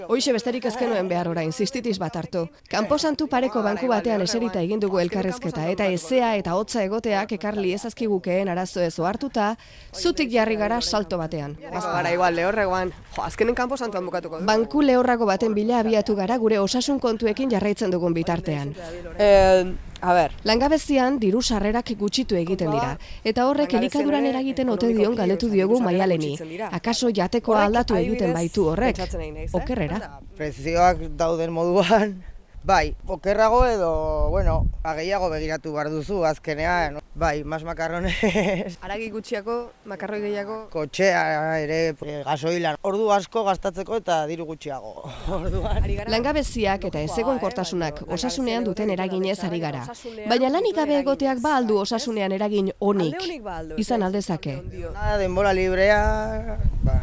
Hoixe 0.06 0.32
besterik 0.32 0.66
ezkenuen 0.70 1.08
behar 1.10 1.26
orain, 1.28 1.50
zistitis 1.52 1.98
bat 1.98 2.14
hartu. 2.16 2.44
Kanposantu 2.70 3.26
pareko 3.28 3.64
banku 3.64 3.88
batean 3.90 4.22
eserita 4.22 4.62
egin 4.62 4.80
dugu 4.80 5.00
elkarrezketa, 5.02 5.66
eta 5.74 5.88
ezea 5.90 6.36
eta 6.38 6.54
hotza 6.54 6.84
egoteak 6.86 7.34
ekarli 7.38 7.74
ezazkigukeen 7.74 8.48
arazo 8.52 8.80
ez 8.80 8.94
hartuta, 8.98 9.56
zutik 9.92 10.30
jarri 10.30 10.56
gara 10.56 10.80
salto 10.80 11.18
batean. 11.18 11.56
Ez 11.60 11.84
gara 11.84 12.12
igual, 12.14 12.36
lehorregoan, 12.38 12.92
jo, 13.16 13.22
azkenen 13.26 13.58
kanpo 13.58 13.76
santuan 13.76 14.06
bukatuko 14.06 14.38
du. 14.38 14.46
Banku 14.46 14.82
lehorrago 14.82 15.26
baten 15.26 15.54
bila 15.54 15.80
abiatu 15.80 16.14
gara 16.14 16.38
gure 16.38 16.60
osasun 16.62 17.00
kontuekin 17.00 17.50
jarraitzen 17.50 17.90
dugun 17.90 18.14
bitartean. 18.14 18.74
Eh, 19.18 19.74
a 20.02 20.12
ber, 20.16 20.32
Langabezian 20.48 21.18
diru 21.22 21.40
sarrerak 21.42 21.92
gutxitu 21.98 22.36
egiten 22.38 22.72
dira, 22.74 22.96
eta 23.24 23.46
horrek 23.46 23.76
elikaduran 23.78 24.26
eragiten 24.26 24.72
ote 24.74 24.90
dion 24.90 25.14
galetu 25.14 25.48
diogu 25.52 25.78
maialeni. 25.80 26.34
Akaso 26.70 27.12
jatekoa 27.14 27.64
aldatu 27.68 27.96
egiten 28.00 28.34
baitu 28.34 28.66
horrek, 28.72 28.98
eh? 28.98 29.46
okerrera. 29.52 30.18
prezioak 30.36 31.06
dauden 31.16 31.52
moduan, 31.54 32.16
bai, 32.64 32.96
okerrago 33.06 33.64
edo, 33.66 33.92
bueno, 34.30 34.62
ba, 34.82 34.96
gehiago 34.98 35.30
begiratu 35.30 35.72
behar 35.76 35.90
duzu 35.90 36.24
azkenean, 36.26 37.01
bai, 37.14 37.44
mas 37.44 37.62
makarrones, 37.64 38.14
Aragi 38.84 39.10
gutxiako, 39.12 39.56
makarroi 39.84 40.20
gehiago, 40.22 40.56
kotxea 40.72 41.58
ere, 41.60 41.80
e, 41.92 42.14
gasoilan, 42.24 42.78
ordu 42.88 43.10
asko 43.12 43.44
gastatzeko 43.44 43.98
eta 44.00 44.22
diru 44.30 44.46
gutxiago, 44.48 44.94
orduan. 45.38 45.84
Langabeziak 46.12 46.88
eta 46.88 47.02
ezegonkortasunak 47.04 48.04
osasunean 48.08 48.64
duten 48.64 48.90
eraginez 48.94 49.38
ari 49.44 49.60
gara. 49.60 49.84
Baina 50.28 50.52
lanik 50.56 50.76
gabe 50.76 50.98
egoteak 51.02 51.42
ba 51.44 51.56
aldu 51.60 51.82
osasunean 51.82 52.32
eragin 52.32 52.72
onik. 52.80 53.20
Ba 53.44 53.60
Izan 53.76 54.02
ez? 54.02 54.06
alde 54.06 54.22
zake. 54.22 54.56
Ondio. 54.62 54.92
Nada, 54.96 55.18
denbora 55.20 55.52
librea, 55.52 56.56
ba, 56.82 56.96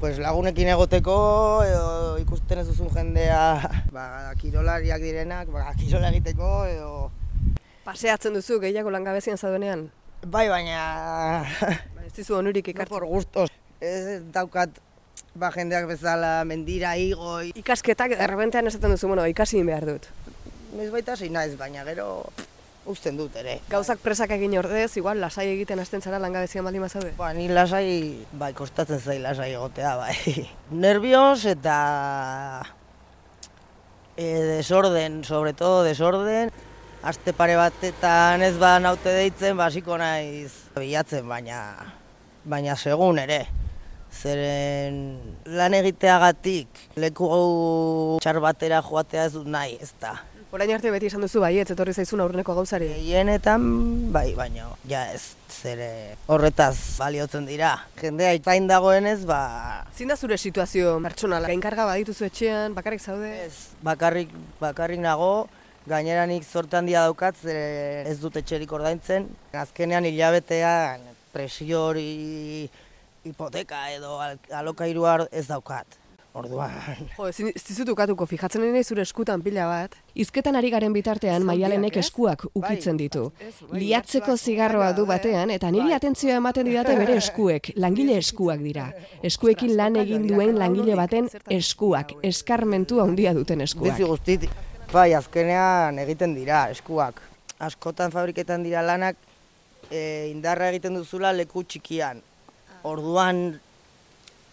pues 0.00 0.18
lagunekin 0.18 0.72
egoteko, 0.72 1.18
edo 1.68 2.16
ikusten 2.24 2.64
ez 2.64 2.66
duzun 2.70 2.90
jendea, 2.96 3.44
ba, 3.92 4.32
kirolariak 4.40 5.04
direnak, 5.04 5.52
ba, 5.52 5.68
kirola 5.76 6.12
egiteko, 6.14 6.56
edo... 6.72 6.90
Paseatzen 7.86 8.34
duzu 8.34 8.58
gehiago 8.62 8.90
langabezian 8.90 9.38
zaudenean? 9.38 9.86
Bai, 10.26 10.48
baina... 10.50 11.44
Ba, 11.60 12.02
Ez 12.06 12.12
dizu 12.16 12.36
onurik 12.40 12.68
ikartzen. 12.72 12.90
por 12.90 13.06
gustos. 13.06 13.50
Ez 13.80 14.20
daukat, 14.34 14.70
ba, 15.38 15.50
jendeak 15.54 15.86
bezala 15.90 16.40
mendira 16.48 16.96
igo, 16.98 17.38
Ikasketak 17.54 18.16
errebentean 18.18 18.66
esaten 18.66 18.94
duzu, 18.96 19.06
bueno, 19.12 19.26
ikasi 19.30 19.62
behar 19.62 19.86
dut. 19.86 20.10
ez 20.76 20.90
baita 20.92 21.12
hasi 21.14 21.30
naiz, 21.30 21.54
baina 21.56 21.84
gero 21.86 22.26
usten 22.86 23.16
dut 23.16 23.34
ere. 23.36 23.60
Gauzak 23.70 23.98
presak 24.02 24.30
egin 24.36 24.52
ordez, 24.58 24.90
igual 25.00 25.20
lasai 25.20 25.46
egiten 25.54 25.78
hasten 25.82 26.02
zara 26.02 26.18
langabezian 26.22 26.64
baldin 26.64 26.82
bazaude. 26.84 27.12
Ba, 27.18 27.32
ni 27.34 27.48
lasai, 27.48 28.26
bai, 28.32 28.52
kostatzen 28.54 29.00
zai 29.00 29.18
lasai 29.22 29.52
egotea, 29.54 29.94
bai. 29.96 30.14
Nervios 30.84 31.44
eta 31.46 31.78
e, 34.16 34.26
desorden, 34.56 35.22
sobre 35.24 35.52
todo 35.54 35.82
desorden. 35.84 36.50
Aste 37.06 37.30
pare 37.30 37.54
batetan 37.54 38.42
ez 38.42 38.56
ba 38.58 38.80
naute 38.82 39.12
deitzen, 39.14 39.54
basiko 39.54 39.94
naiz 39.94 40.50
bilatzen, 40.74 41.22
baina 41.30 41.60
baina 42.42 42.74
segun 42.74 43.20
ere. 43.22 43.44
Zeren 44.10 44.96
lan 45.46 45.76
egiteagatik 45.78 46.80
leku 46.98 47.28
txar 48.24 48.40
batera 48.42 48.80
joatea 48.82 49.28
ez 49.28 49.34
dut 49.36 49.46
nahi, 49.46 49.76
ez 49.78 49.92
da. 50.02 50.16
Orain 50.50 50.72
arte 50.74 50.90
beti 50.90 51.06
esan 51.06 51.22
duzu 51.22 51.44
baietz 51.44 51.68
etorri 51.76 51.94
zaizun 51.94 52.24
aurreneko 52.24 52.56
gauzari. 52.58 52.88
Gehienetan, 52.96 53.68
bai, 54.10 54.32
baina, 54.34 54.70
ja 54.90 55.04
ez, 55.12 55.36
zere 55.52 56.16
horretaz 56.26 56.96
baliotzen 56.98 57.46
dira. 57.46 57.74
Jendea 58.00 58.32
itain 58.38 58.66
dagoenez, 58.66 59.20
ba, 59.30 59.40
Zin 59.94 60.10
da 60.10 60.16
zure 60.16 60.40
situazio 60.42 60.96
pertsonala? 61.04 61.52
Gainkarga 61.52 61.86
badituzu 61.92 62.26
etxean, 62.32 62.74
bakarrik 62.74 63.04
zaude? 63.04 63.30
ez, 63.46 63.76
bakarrik, 63.86 64.34
bakarrik 64.58 65.02
nago, 65.06 65.46
gainera 65.86 66.26
nik 66.26 66.44
zorte 66.44 66.76
handia 66.76 67.02
daukat, 67.06 67.36
ez 67.46 68.18
dut 68.20 68.36
etxerik 68.36 68.72
ordaintzen. 68.72 69.28
Azkenean 69.52 70.04
hilabetean 70.08 71.00
presio 71.32 71.84
hori 71.90 72.68
hipoteka 73.26 73.90
edo 73.94 74.18
al- 74.20 74.38
alokairua 74.54 75.26
ez 75.30 75.46
daukat. 75.48 75.86
Orduan, 76.36 76.68
Jo, 77.16 77.30
ezin 77.30 77.46
ez 77.48 77.62
dizut 77.64 77.88
ukatuko, 77.88 78.26
fijatzen 78.28 78.60
nahi 78.60 78.82
zure 78.84 79.00
eskutan 79.06 79.40
pila 79.40 79.64
bat. 79.70 79.94
Izketan 80.20 80.58
ari 80.58 80.68
garen 80.68 80.92
bitartean 80.92 81.46
maialenek 81.48 81.96
eskuak 81.96 82.44
ukitzen 82.52 82.98
Bai, 82.98 83.06
ditu. 83.06 83.22
ez, 83.40 83.54
bai, 83.70 83.80
Liatzeko 83.80 84.36
zigarroa 84.36 84.90
du 84.92 85.06
batean 85.08 85.48
eta 85.54 85.70
niri 85.72 85.86
Bai. 85.88 85.94
atentzioa 85.96 86.36
ematen 86.36 86.68
didate 86.68 86.92
bere 87.00 87.16
eskuek, 87.22 87.70
langile 87.80 88.18
eskuak 88.20 88.60
dira. 88.60 88.90
Eskuekin 89.22 89.72
lan 89.78 89.96
egin 89.96 90.26
duen 90.28 90.58
langile 90.60 90.94
baten 90.94 91.30
eskuak, 91.48 92.12
eskarmentu 92.22 93.00
handia 93.00 93.32
duten 93.32 93.62
eskuak. 93.64 93.96
bizi 93.96 94.04
guztit, 94.04 94.44
bai, 94.96 95.12
azkenean 95.12 95.98
egiten 96.00 96.34
dira 96.36 96.66
eskuak. 96.72 97.20
Askotan 97.60 98.12
fabriketan 98.14 98.64
dira 98.64 98.82
lanak 98.84 99.18
e, 99.90 100.28
indarra 100.30 100.70
egiten 100.72 100.96
duzula 100.96 101.34
leku 101.36 101.64
txikian. 101.64 102.22
Orduan 102.86 103.42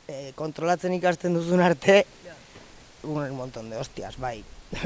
e, 0.07 0.33
kontrolatzen 0.39 0.95
ikasten 0.97 1.37
duzun 1.37 1.63
arte, 1.63 2.03
un 3.03 3.35
montón 3.37 3.69
de 3.69 3.79
hostias, 3.79 4.17
bai. 4.19 4.41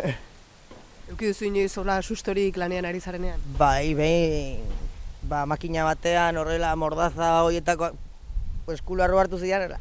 Euki 1.10 1.30
duzu 1.30 1.48
inoiz 1.48 1.72
hola 1.80 2.02
sustorik 2.02 2.58
lanean 2.60 2.86
ari 2.86 3.00
zarenean. 3.00 3.42
Bai, 3.58 3.94
behin, 3.98 4.66
ba, 5.24 5.46
makina 5.50 5.86
batean 5.88 6.38
horrela 6.38 6.76
mordaza 6.76 7.38
horietako 7.48 7.94
eskularro 8.74 9.22
hartu 9.22 9.40
zidan, 9.40 9.78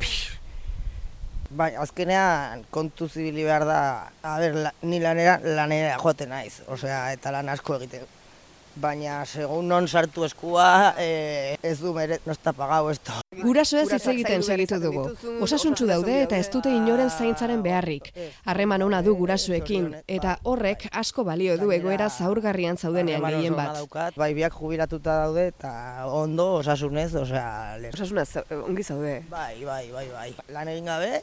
pix. 0.00 0.32
Bai, 1.52 1.74
azkenean 1.76 2.64
kontu 2.72 3.08
zibili 3.08 3.44
behar 3.44 3.66
da, 3.68 3.80
a 4.24 4.38
ber, 4.40 4.56
la, 4.66 4.72
ni 4.88 5.02
lanera, 5.02 5.36
lanera 5.44 5.98
joaten 6.00 6.32
naiz, 6.32 6.62
osea, 6.72 7.04
eta 7.12 7.32
lan 7.34 7.52
asko 7.52 7.76
egite. 7.76 8.00
Baina, 8.80 9.18
segun 9.28 9.66
non 9.68 9.84
sartu 9.84 10.24
eskua, 10.24 10.94
eh, 10.96 11.58
ez 11.60 11.74
du 11.82 11.92
meret, 11.92 12.22
no 12.24 12.32
está 12.32 12.54
pagado 12.56 12.88
esto. 12.90 13.12
Gurasoez 13.42 13.84
hitz 13.92 14.06
egiten 14.08 14.42
segitu 14.42 14.78
dugu. 14.80 15.02
Osasuntsu 15.44 15.84
osasun 15.84 15.88
daude 15.90 16.14
eta 16.22 16.38
ez 16.40 16.48
dute 16.48 16.72
inoren 16.72 17.10
zaintzaren 17.10 17.60
beharrik. 17.62 18.08
Harreman 18.48 18.82
ona 18.82 19.02
du 19.04 19.12
gurasoekin 19.16 19.90
eta 20.08 20.38
horrek 20.48 20.86
asko 20.90 21.24
balio 21.24 21.58
du 21.60 21.68
egoera 21.72 22.08
zaurgarrian 22.08 22.80
zaudenean 22.80 23.28
gehien 23.28 23.56
bat. 23.56 23.84
Bai, 24.16 24.32
biak 24.32 24.56
jubilatuta 24.56 25.18
daude 25.26 25.46
eta 25.52 26.06
ondo 26.08 26.54
osasunez, 26.62 27.10
osea, 27.26 27.76
Osasuna 27.92 28.24
ongi 28.62 28.82
zaude. 28.82 29.18
Bai, 29.28 29.64
bai, 29.68 29.84
bai, 29.92 30.08
bai. 30.16 30.28
Lan 30.48 30.72
egin 30.72 30.88
gabe, 30.88 31.20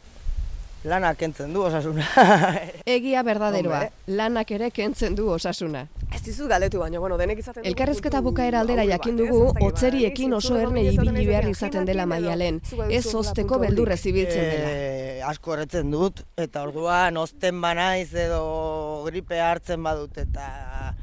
lana 0.84 1.14
kentzen 1.16 1.54
du 1.54 1.64
osasuna. 1.68 2.06
Egia 2.86 3.24
berdaderoa, 3.24 3.82
Hombre. 3.84 4.16
lanak 4.16 4.52
ere 4.56 4.70
kentzen 4.72 5.16
du 5.16 5.28
osasuna. 5.34 5.88
Ez 6.16 6.22
dizut 6.26 6.48
galdetu 6.50 6.80
baina, 6.82 7.00
bueno, 7.00 7.18
denek 7.20 7.42
izaten 7.44 7.66
Elkarrezketa 7.70 8.22
bukaera 8.26 8.62
aldera 8.64 8.86
jakin 8.88 9.18
dugu, 9.20 9.42
otzeriekin 9.68 10.34
oso 10.34 10.58
erne 10.58 10.86
ibili 10.88 11.26
behar 11.28 11.50
izaten 11.50 11.86
dela 11.86 12.06
maialen. 12.10 12.62
Ez 12.90 13.06
osteko 13.14 13.60
beldurrez 13.60 14.00
handik. 14.00 14.14
ibiltzen 14.16 14.50
dela. 14.54 14.72
Eh, 14.72 15.22
asko 15.26 15.54
erretzen 15.54 15.92
dut, 15.92 16.24
eta 16.38 16.64
orduan 16.64 17.18
osten 17.18 17.62
banaiz 17.62 18.14
edo 18.14 19.04
gripea 19.06 19.52
hartzen 19.52 19.84
badut, 19.84 20.18
eta 20.18 20.96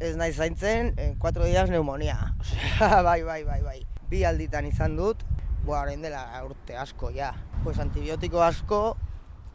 ez 0.00 0.14
naiz 0.16 0.36
zaintzen, 0.36 0.94
en 0.96 1.18
4 1.18 1.44
días 1.44 1.68
neumonia. 1.68 2.34
Osea, 2.40 3.02
bai, 3.02 3.22
bai, 3.22 3.42
bai, 3.44 3.60
bai. 3.62 3.80
Bi 4.08 4.24
alditan 4.24 4.66
izan 4.66 4.96
dut, 4.96 5.20
boa, 5.64 5.82
orain 5.82 6.02
dela 6.02 6.24
urte 6.44 6.76
asko, 6.76 7.10
ja. 7.14 7.32
Pues 7.64 7.78
antibiotiko 7.78 8.42
asko, 8.42 8.96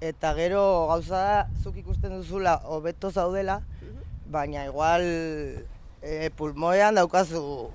eta 0.02 0.34
gero 0.38 0.62
gauza 0.91 1.22
da, 1.22 1.39
zuk 1.63 1.78
ikusten 1.82 2.13
duzula, 2.18 2.60
hobeto 2.65 3.12
zaudela, 3.12 3.62
baina 4.30 4.65
igual 4.65 5.04
e, 6.02 6.30
pulmoean 6.38 6.96
daukazu 6.96 7.72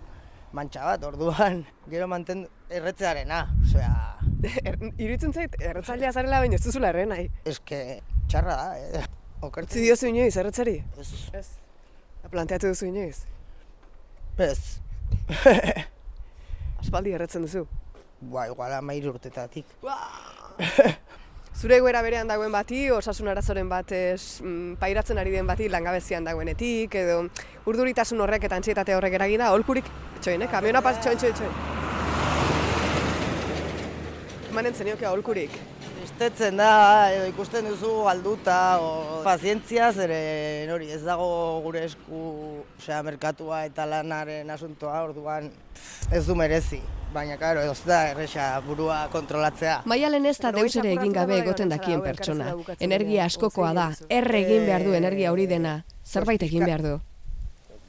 mantxa 0.52 0.84
bat, 0.84 1.04
orduan, 1.06 1.64
gero 1.90 2.08
mantendu, 2.10 2.48
erretzearena, 2.70 3.44
osea, 3.64 3.94
Er, 4.64 4.78
iruditzen 4.96 5.34
zait, 5.36 5.56
erretzailea 5.60 6.12
zarela 6.16 6.38
baina 6.40 6.56
ez 6.56 6.62
duzula 6.64 6.88
erren 6.94 7.10
nahi. 7.12 7.26
eske 7.44 8.00
txarra 8.30 8.54
da, 8.56 8.78
eh? 8.78 9.02
Utzi 9.40 9.46
Okertzen 9.46 9.82
diozu 9.84 10.08
inoiz, 10.08 10.36
erretzari? 10.36 10.78
Ez, 11.00 11.10
Ez. 11.36 11.46
Planteatu 12.30 12.68
duzu 12.70 12.86
inoiz? 12.86 13.24
ez. 14.40 14.80
Aspaldi 16.80 17.12
erretzen 17.16 17.44
duzu. 17.44 17.66
Ba, 18.20 18.46
igual 18.48 18.72
amairu 18.76 19.14
urtetatik. 19.14 19.64
Zure 21.60 21.76
egoera 21.80 22.02
berean 22.04 22.28
dagoen 22.28 22.52
bati, 22.52 22.90
osasun 22.94 23.28
arazoren 23.32 23.68
batez 23.68 24.40
mm, 24.44 24.76
pairatzen 24.80 25.18
ari 25.18 25.32
den 25.34 25.48
bati 25.48 25.68
langabezian 25.68 26.24
dagoenetik, 26.24 26.94
edo 27.00 27.24
urduritasun 27.68 28.20
horrek 28.20 28.44
eta 28.48 28.56
antsietate 28.60 28.94
horrek 28.96 29.16
eragina, 29.18 29.50
holkurik, 29.56 29.88
txoin, 30.20 30.44
eh? 30.44 30.48
Kamiona 30.52 30.82
pas, 30.84 31.00
txoin, 31.00 31.18
txoin, 31.18 31.34
txoin. 31.40 31.52
Emanen 34.52 34.74
zenioke 34.76 35.08
aholkurik. 35.08 35.52
Tristetzen 35.98 36.56
da, 36.60 36.70
edo 37.12 37.26
ikusten 37.32 37.68
duzu 37.68 38.04
galduta, 38.06 38.60
o 38.80 39.20
pazientzia, 39.26 39.90
zeren 39.92 40.70
hori 40.76 40.92
ez 40.92 41.02
dago 41.04 41.28
gure 41.66 41.84
esku, 41.88 42.22
osea, 42.78 43.02
merkatua 43.04 43.64
eta 43.68 43.88
lanaren 43.88 44.48
asuntoa, 44.56 45.02
orduan 45.08 45.52
ez 46.12 46.24
du 46.28 46.36
merezi. 46.38 46.80
Baina, 47.10 47.34
karo, 47.40 47.62
ez 47.66 47.80
da 47.82 48.04
erresa 48.12 48.44
burua 48.62 49.00
kontrolatzea. 49.10 49.80
Maialen 49.90 50.26
ez 50.30 50.36
da 50.38 50.52
deus 50.54 50.70
ere 50.78 50.92
egin 50.94 51.12
gabe 51.12 51.34
bai, 51.34 51.40
egoten 51.42 51.68
bai, 51.68 51.78
dakien 51.78 51.98
bai, 51.98 52.12
pertsona. 52.12 52.52
Energia 52.78 53.24
askokoa 53.26 53.72
da, 53.74 53.86
erre 54.08 54.44
egin 54.44 54.68
behar 54.68 54.84
du 54.86 54.94
energia 54.94 55.32
hori 55.34 55.48
dena. 55.50 55.80
Zerbait 56.06 56.42
egin 56.46 56.62
behar 56.68 56.84
du. 56.86 56.92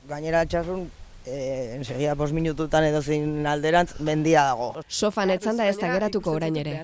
Gainera 0.09 0.41
txasun, 0.49 0.87
eh, 1.27 1.75
ensegia 1.75 2.15
pos 2.17 2.31
minututan 2.33 2.87
edo 2.89 3.03
zein 3.03 3.45
alderantz, 3.45 3.93
bendia 3.99 4.47
dago. 4.49 4.71
Sofan 4.87 5.29
etzan 5.37 5.61
da 5.61 5.69
ez 5.69 5.77
da 5.77 5.93
geratuko 5.93 6.33
orain 6.39 6.57
ere. 6.57 6.79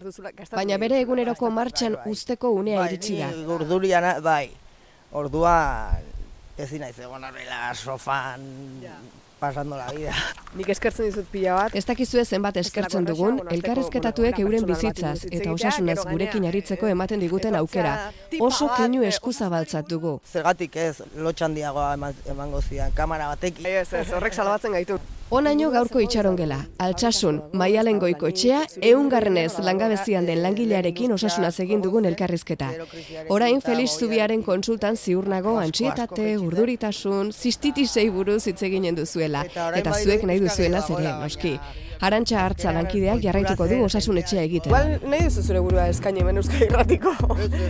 Baina 0.51 0.77
bere 0.77 1.01
eguneroko 1.01 1.49
martxan 1.49 1.97
usteko 2.05 2.53
unea 2.53 2.83
Bai, 2.83 2.91
iritsi 2.93 3.17
da. 3.17 3.31
ni 3.33 3.47
Urduriana, 3.57 4.19
bai. 4.21 4.51
Orduan, 5.17 6.05
ezin 6.57 6.85
naiz 6.85 6.99
egon 6.99 7.23
horrela 7.23 7.73
sofan 7.73 8.45
pasando 9.39 9.77
la 9.77 9.87
vida. 9.93 10.13
Nik 10.57 10.69
eskertzen 10.73 11.05
dizut 11.09 11.27
pila 11.31 11.53
bat. 11.53 11.75
Ez 11.75 11.83
dakizue 11.85 12.23
zenbat 12.25 12.57
eskertzen 12.57 13.05
dugun, 13.05 13.39
elkarrezketatuek 13.53 14.39
euren 14.43 14.65
bizitzaz 14.65 15.25
eta 15.29 15.51
osasunaz 15.53 15.99
gurekin 16.09 16.45
aritzeko 16.49 16.87
ematen 16.87 17.19
diguten 17.19 17.55
aukera. 17.55 18.11
Oso 18.39 18.69
keinu 18.77 19.03
eskuzabaltzat 19.03 19.89
dugu. 19.89 20.19
Zergatik 20.33 20.75
ez, 20.75 21.01
lotxandiagoa 21.15 21.93
eman- 21.97 22.23
emango 22.33 22.61
zidan, 22.61 22.91
kamera 22.97 23.27
batekin. 23.35 23.65
Ez, 23.65 23.93
ez, 23.93 24.07
horrek 24.13 24.33
salbatzen 24.33 24.71
gaitu. 24.71 24.99
Onaino 25.29 25.67
gaurko 25.73 25.99
itxarongela, 25.99 26.57
altsasun, 26.79 27.41
maialen 27.59 27.97
goiko 27.99 28.29
etxea, 28.31 28.61
eungarrenez 28.89 29.57
langabezian 29.59 30.23
den 30.29 30.39
langilearekin 30.39 31.11
osasunaz 31.11 31.57
egin 31.59 31.81
dugun 31.83 32.07
elkarrizketa. 32.07 32.69
Orain 33.35 33.59
Felix 33.65 33.97
Zubiaren 33.99 34.45
konsultan 34.45 34.95
ziur 34.95 35.27
nago 35.27 35.57
antsietate, 35.59 36.29
urduritasun, 36.39 37.33
zistitisei 37.35 38.07
buruz 38.09 38.45
hitz 38.47 38.61
eginen 38.69 38.95
duzuela, 38.95 39.43
Eta 39.75 39.97
zuek 39.99 40.23
nahi 40.23 40.39
gehiago 40.47 41.01
ere, 41.01 41.11
noski. 41.19 41.53
Arantxa 42.01 42.43
hartza 42.45 42.71
lankideak 42.75 43.21
jarraituko 43.23 43.67
du 43.67 43.79
osasun 43.85 44.17
etxea 44.21 44.43
egiten. 44.45 44.71
Igual 44.71 45.09
nahi 45.09 45.27
duzu 45.27 45.43
zure 45.43 45.61
burua 45.65 45.87
eskaini 45.91 46.21
hemen 46.21 46.37
Euskal 46.41 46.67
Irratiko. 46.67 47.13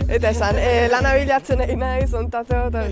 Eta 0.08 0.30
esan, 0.34 0.58
e, 0.60 0.88
lana 0.92 1.14
bilatzen 1.16 1.62
nahi 1.62 1.76
naiz, 1.80 2.12
ontatzeo, 2.14 2.68
eta 2.68 2.84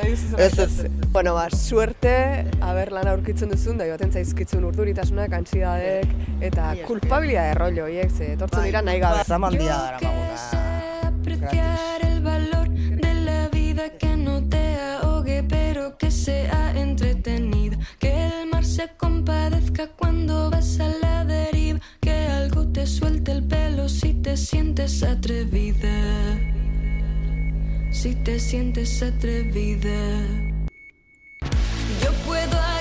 nahi 0.00 0.14
duzu 0.14 0.40
Ez, 0.40 0.58
ez. 0.58 0.86
Bueno, 1.12 1.34
ba, 1.34 1.48
suerte, 1.50 2.14
haber 2.64 2.92
lana 2.92 3.12
aurkitzen 3.16 3.50
duzun, 3.52 3.78
da 3.80 3.86
joaten 3.90 4.12
zaizkitzun 4.12 4.64
urduritasunak, 4.70 5.32
antsidadek, 5.40 6.08
eta 6.40 6.72
kulpabilidade 6.86 7.54
rollo, 7.60 7.86
hiek, 7.90 8.10
ze, 8.16 8.32
etortzen 8.38 8.64
dira 8.70 8.82
nahi 8.82 9.00
gabe. 9.02 9.24
Zamandia 9.24 9.60
Yo 9.60 9.68
dara 9.76 9.98
que 9.98 10.06
maguna. 10.06 11.98
el 12.02 12.20
valor 12.22 12.68
de 12.70 13.14
la 13.14 13.48
vida 13.48 13.90
que 13.98 14.16
no 14.16 14.42
te 14.48 14.76
ahogue, 14.76 15.42
pero 15.48 15.96
que 15.98 16.10
sea 16.10 16.72
entretenida. 16.74 17.76
Que 17.98 18.26
el 18.26 18.50
mar 18.50 18.64
se 18.64 18.88
compadezca 18.96 19.59
atrevida, 25.02 26.38
si 27.90 28.14
te 28.14 28.38
sientes 28.38 29.02
atrevida, 29.02 29.90
yo 32.02 32.12
puedo 32.26 32.79